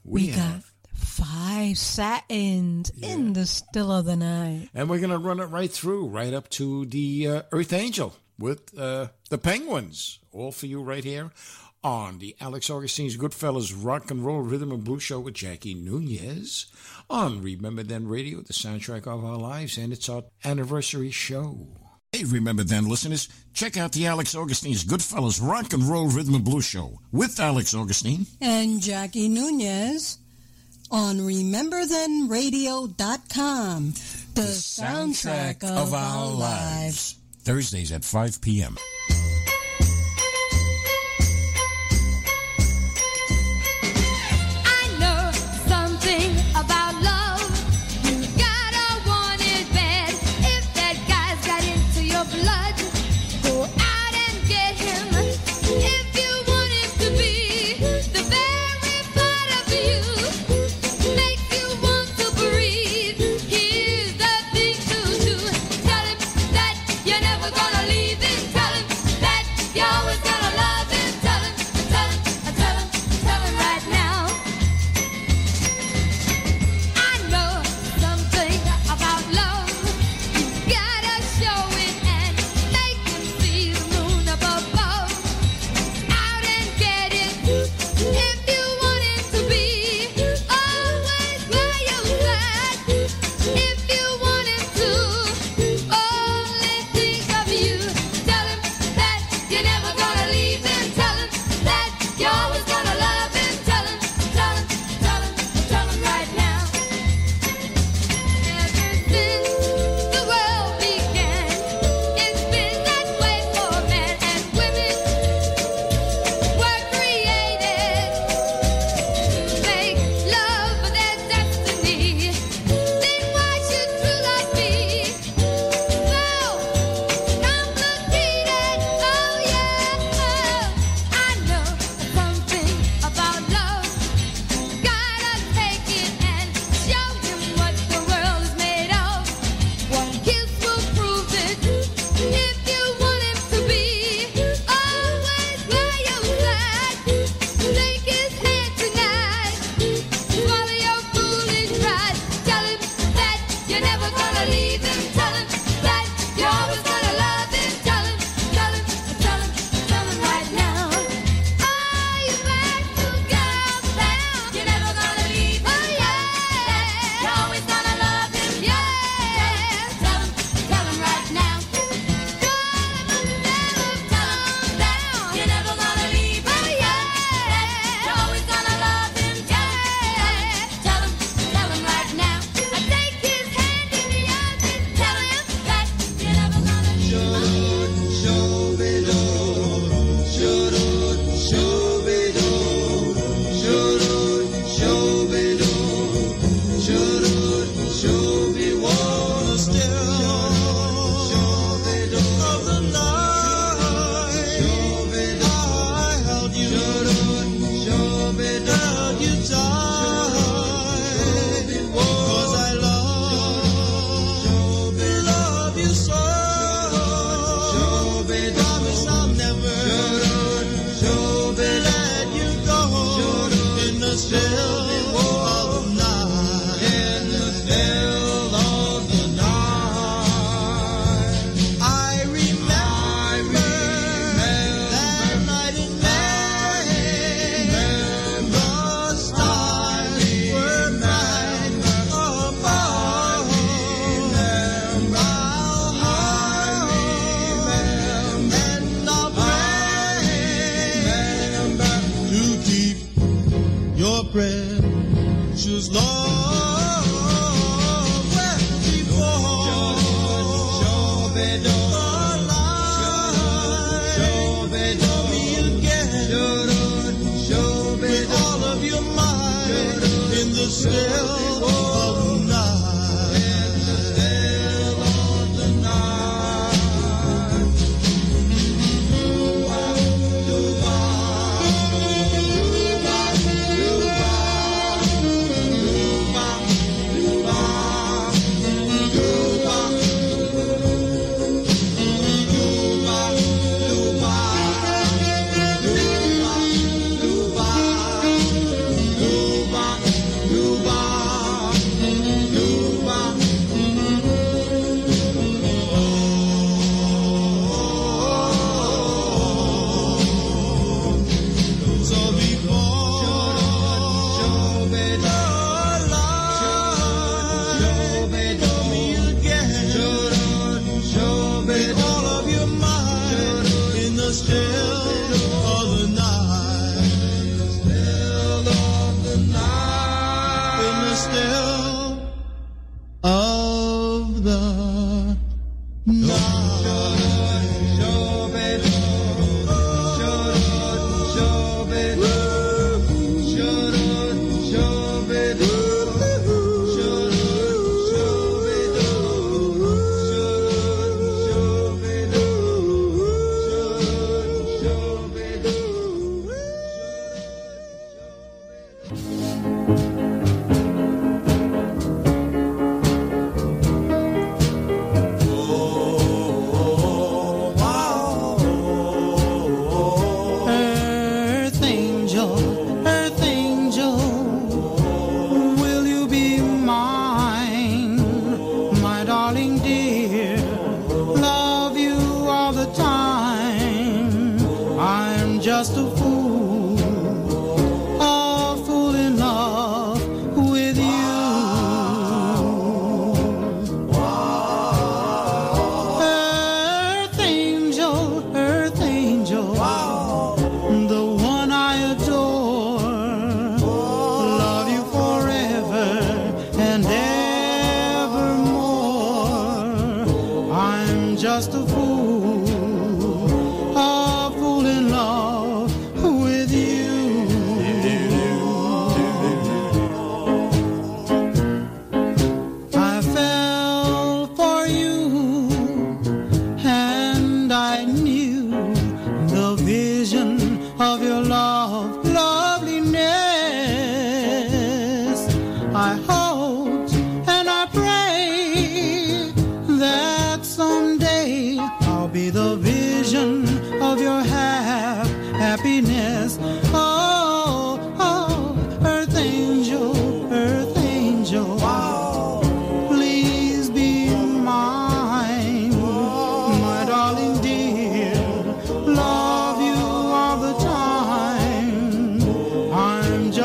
We, 0.04 0.26
we, 0.26 0.28
got 0.28 0.36
have. 0.36 0.71
Five 1.02 1.78
satins 1.78 2.90
in 3.00 3.32
the 3.32 3.46
still 3.46 3.90
of 3.92 4.04
the 4.04 4.16
night. 4.16 4.68
And 4.74 4.88
we're 4.88 5.00
going 5.00 5.10
to 5.10 5.18
run 5.18 5.40
it 5.40 5.46
right 5.46 5.70
through, 5.70 6.08
right 6.08 6.32
up 6.32 6.48
to 6.50 6.86
the 6.86 7.28
uh, 7.28 7.42
Earth 7.52 7.72
Angel 7.72 8.14
with 8.38 8.76
uh, 8.78 9.08
the 9.30 9.38
Penguins. 9.38 10.18
All 10.32 10.52
for 10.52 10.66
you 10.66 10.82
right 10.82 11.04
here 11.04 11.30
on 11.84 12.18
the 12.18 12.36
Alex 12.40 12.70
Augustine's 12.70 13.16
Goodfellas 13.16 13.74
Rock 13.76 14.10
and 14.10 14.24
Roll 14.24 14.40
Rhythm 14.40 14.72
and 14.72 14.84
Blues 14.84 15.02
Show 15.02 15.20
with 15.20 15.34
Jackie 15.34 15.74
Nunez 15.74 16.66
on 17.10 17.42
Remember 17.42 17.82
Then 17.82 18.06
Radio, 18.06 18.40
the 18.40 18.52
soundtrack 18.52 19.06
of 19.06 19.24
our 19.24 19.36
lives, 19.36 19.76
and 19.76 19.92
it's 19.92 20.08
our 20.08 20.24
anniversary 20.44 21.10
show. 21.10 21.66
Hey, 22.12 22.24
remember 22.24 22.62
then, 22.62 22.88
listeners, 22.88 23.28
check 23.54 23.78
out 23.78 23.92
the 23.92 24.06
Alex 24.06 24.34
Augustine's 24.34 24.84
Goodfellas 24.84 25.40
Rock 25.42 25.72
and 25.72 25.82
Roll 25.82 26.08
Rhythm 26.08 26.34
and 26.34 26.44
Blues 26.44 26.66
Show 26.66 26.98
with 27.10 27.40
Alex 27.40 27.74
Augustine. 27.74 28.26
And 28.40 28.82
Jackie 28.82 29.30
Nunez 29.30 30.18
on 30.92 31.16
RememberThenRadio.com, 31.16 33.94
the, 34.34 34.42
soundtrack, 34.42 35.64
of, 35.64 35.94
our 35.94 36.30
lives. 36.30 37.16
Thursdays 37.42 37.90
at 37.90 38.04
5 38.04 38.42
p.m. 38.42 38.76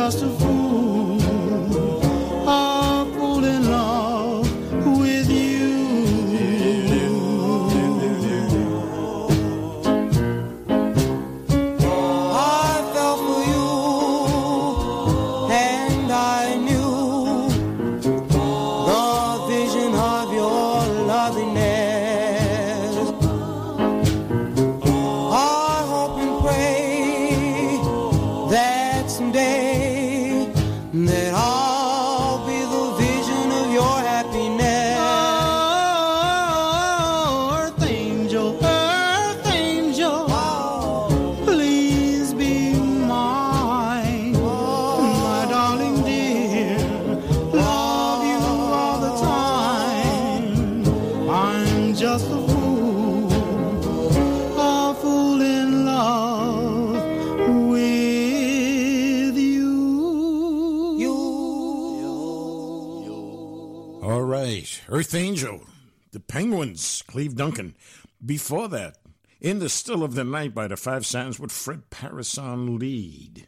just 0.09 0.23
a 0.23 0.46
Cleve 67.07 67.35
Duncan. 67.35 67.75
Before 68.23 68.67
that, 68.69 68.97
In 69.39 69.59
the 69.59 69.69
Still 69.69 70.03
of 70.03 70.15
the 70.15 70.23
Night 70.23 70.53
by 70.53 70.67
the 70.67 70.77
Five 70.77 71.05
Satins, 71.05 71.39
with 71.39 71.51
Fred 71.51 71.89
Parris 71.89 72.37
on 72.37 72.77
lead. 72.77 73.47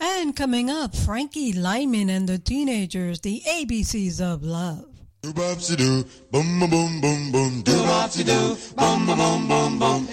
And 0.00 0.34
coming 0.34 0.70
up, 0.70 0.94
Frankie 0.94 1.52
Lymon 1.52 2.10
and 2.10 2.28
the 2.28 2.38
Teenagers, 2.38 3.20
the 3.20 3.42
ABCs 3.46 4.20
of 4.20 4.42
Love. 4.42 4.86
Boom 5.22 5.32
boom 5.32 6.70
boom 6.70 7.00
boom 7.00 7.32
boom. 7.32 7.62
Boom 7.62 7.62
boom 7.62 9.06
boom 9.06 9.48
boom 9.48 9.78
boom. 9.78 10.08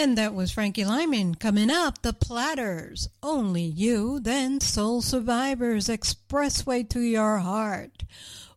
And 0.00 0.16
that 0.16 0.32
was 0.32 0.52
Frankie 0.52 0.84
Lymon. 0.84 1.34
Coming 1.34 1.70
up, 1.70 2.02
The 2.02 2.12
Platters, 2.12 3.08
Only 3.20 3.64
You, 3.64 4.20
then 4.20 4.60
Soul 4.60 5.02
Survivors, 5.02 5.88
Expressway 5.88 6.88
to 6.90 7.00
Your 7.00 7.38
Heart, 7.38 8.04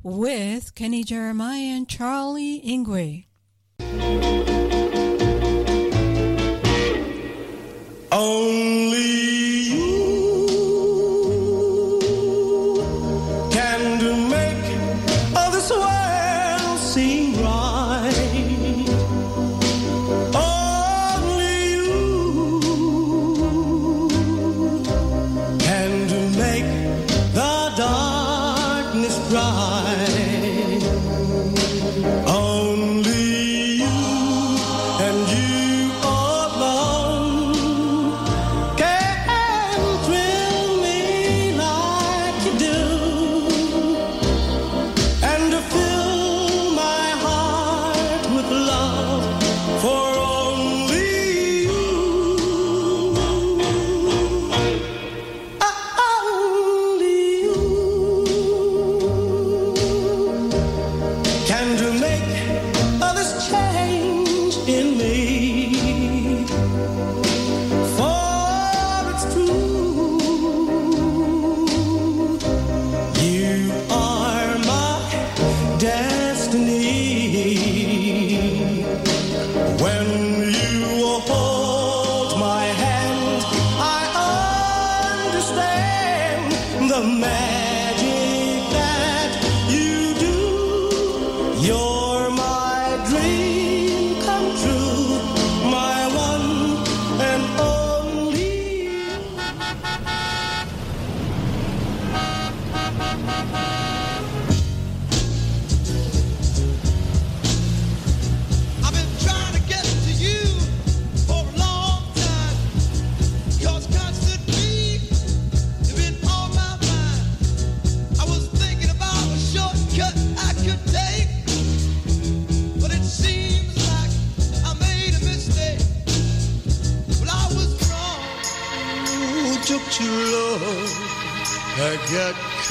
with 0.04 0.76
Kenny 0.76 1.04
Jeremiah 1.04 1.78
and 1.78 1.90
Charlie 1.90 2.62
Ingui. 2.64 3.26
Only 8.12 8.71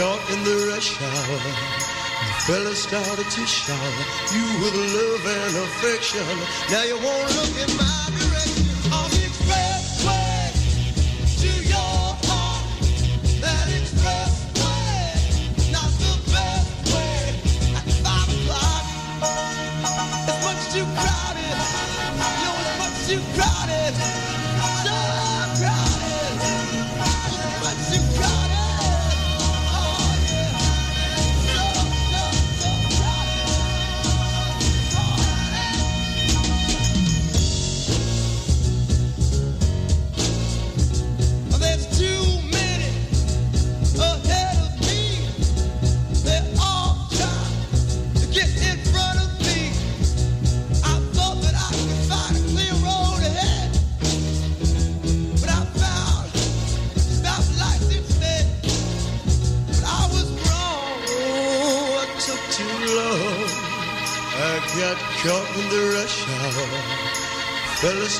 caught 0.01 0.31
in 0.31 0.43
the 0.45 0.73
rush 0.73 0.97
hour. 1.03 1.39
The 2.25 2.33
fella 2.47 2.75
started 2.75 3.29
to 3.37 3.47
shower 3.47 4.05
you 4.33 4.47
with 4.63 4.75
love 4.97 5.27
and 5.39 5.57
affection. 5.67 6.25
Now 6.71 6.85
you 6.85 6.97
won't 7.05 7.29
look 7.37 7.55
in 7.65 7.77
my 7.77 8.09
direction. 8.09 8.30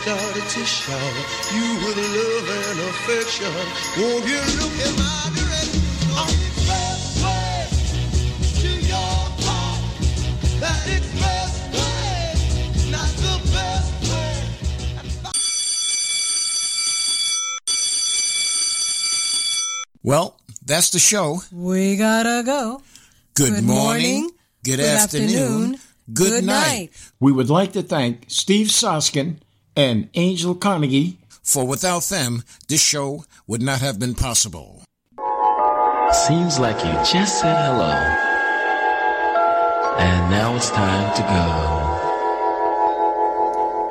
Started 0.02 0.47
to 0.48 0.64
shower 0.64 1.24
you 1.52 1.66
with 1.85 1.97
love 1.97 2.48
and 2.56 2.78
affection. 2.89 3.52
Won't 4.01 4.24
you 4.27 4.40
look 4.59 4.77
in 4.86 4.93
my 4.97 5.28
direction? 5.36 5.82
On 6.16 6.27
the 6.27 6.32
expressway 6.48 7.68
to 8.62 8.70
your 8.89 9.12
heart. 9.44 9.81
That 10.60 10.82
expressway, 10.97 12.90
not 12.90 13.10
the 13.24 13.36
best 13.52 13.93
way. 14.10 14.35
Well, 20.02 20.36
that's 20.64 20.90
the 20.90 20.98
show. 20.98 21.40
We 21.52 21.97
gotta 21.97 22.43
go. 22.44 22.81
Good, 23.35 23.55
Good 23.55 23.64
morning, 23.64 24.22
morning, 24.22 24.31
good, 24.64 24.77
good 24.78 24.81
afternoon, 24.81 25.28
afternoon, 25.28 25.70
good, 26.12 26.31
good 26.31 26.44
night. 26.44 26.66
night. 26.66 26.90
We 27.20 27.32
would 27.32 27.51
like 27.51 27.72
to 27.72 27.82
thank 27.82 28.24
Steve 28.28 28.68
Soskin 28.68 29.36
and 29.76 30.09
Angel 30.14 30.55
Carnegie. 30.55 31.18
For 31.42 31.66
without 31.66 32.05
them, 32.05 32.44
this 32.68 32.82
show 32.82 33.24
would 33.47 33.62
not 33.62 33.80
have 33.80 33.98
been 33.98 34.14
possible. 34.14 34.82
Seems 36.26 36.59
like 36.59 36.76
you 36.84 36.92
just 37.10 37.40
said 37.40 37.56
hello. 37.66 37.92
And 39.98 40.30
now 40.30 40.55
it's 40.56 40.70
time 40.70 41.14
to 41.16 41.22
go. 41.22 41.90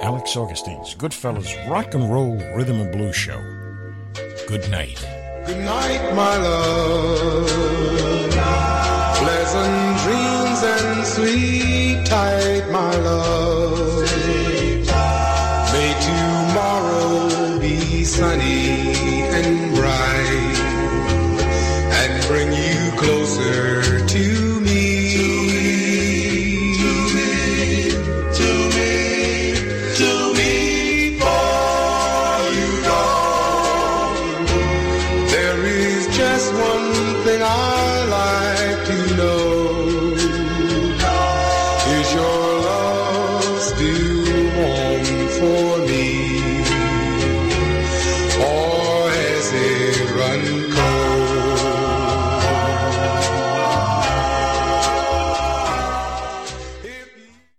Alex 0.02 0.36
Augustine's 0.36 0.96
Goodfellas 0.96 1.70
Rock 1.70 1.94
and 1.94 2.12
Roll 2.12 2.38
Rhythm 2.56 2.80
and 2.82 2.92
Blues 2.92 3.16
Show. 3.16 3.40
Good 4.48 4.70
night. 4.72 5.06
Good 5.46 5.60
night, 5.64 6.14
my 6.16 6.38
love. 6.38 7.50
Pleasant 9.18 10.00
dreams 10.04 10.64
and 10.64 11.06
sweet 11.06 12.06
tight, 12.06 12.70
my 12.72 12.96
love. 12.98 13.99
Sunny 18.20 18.69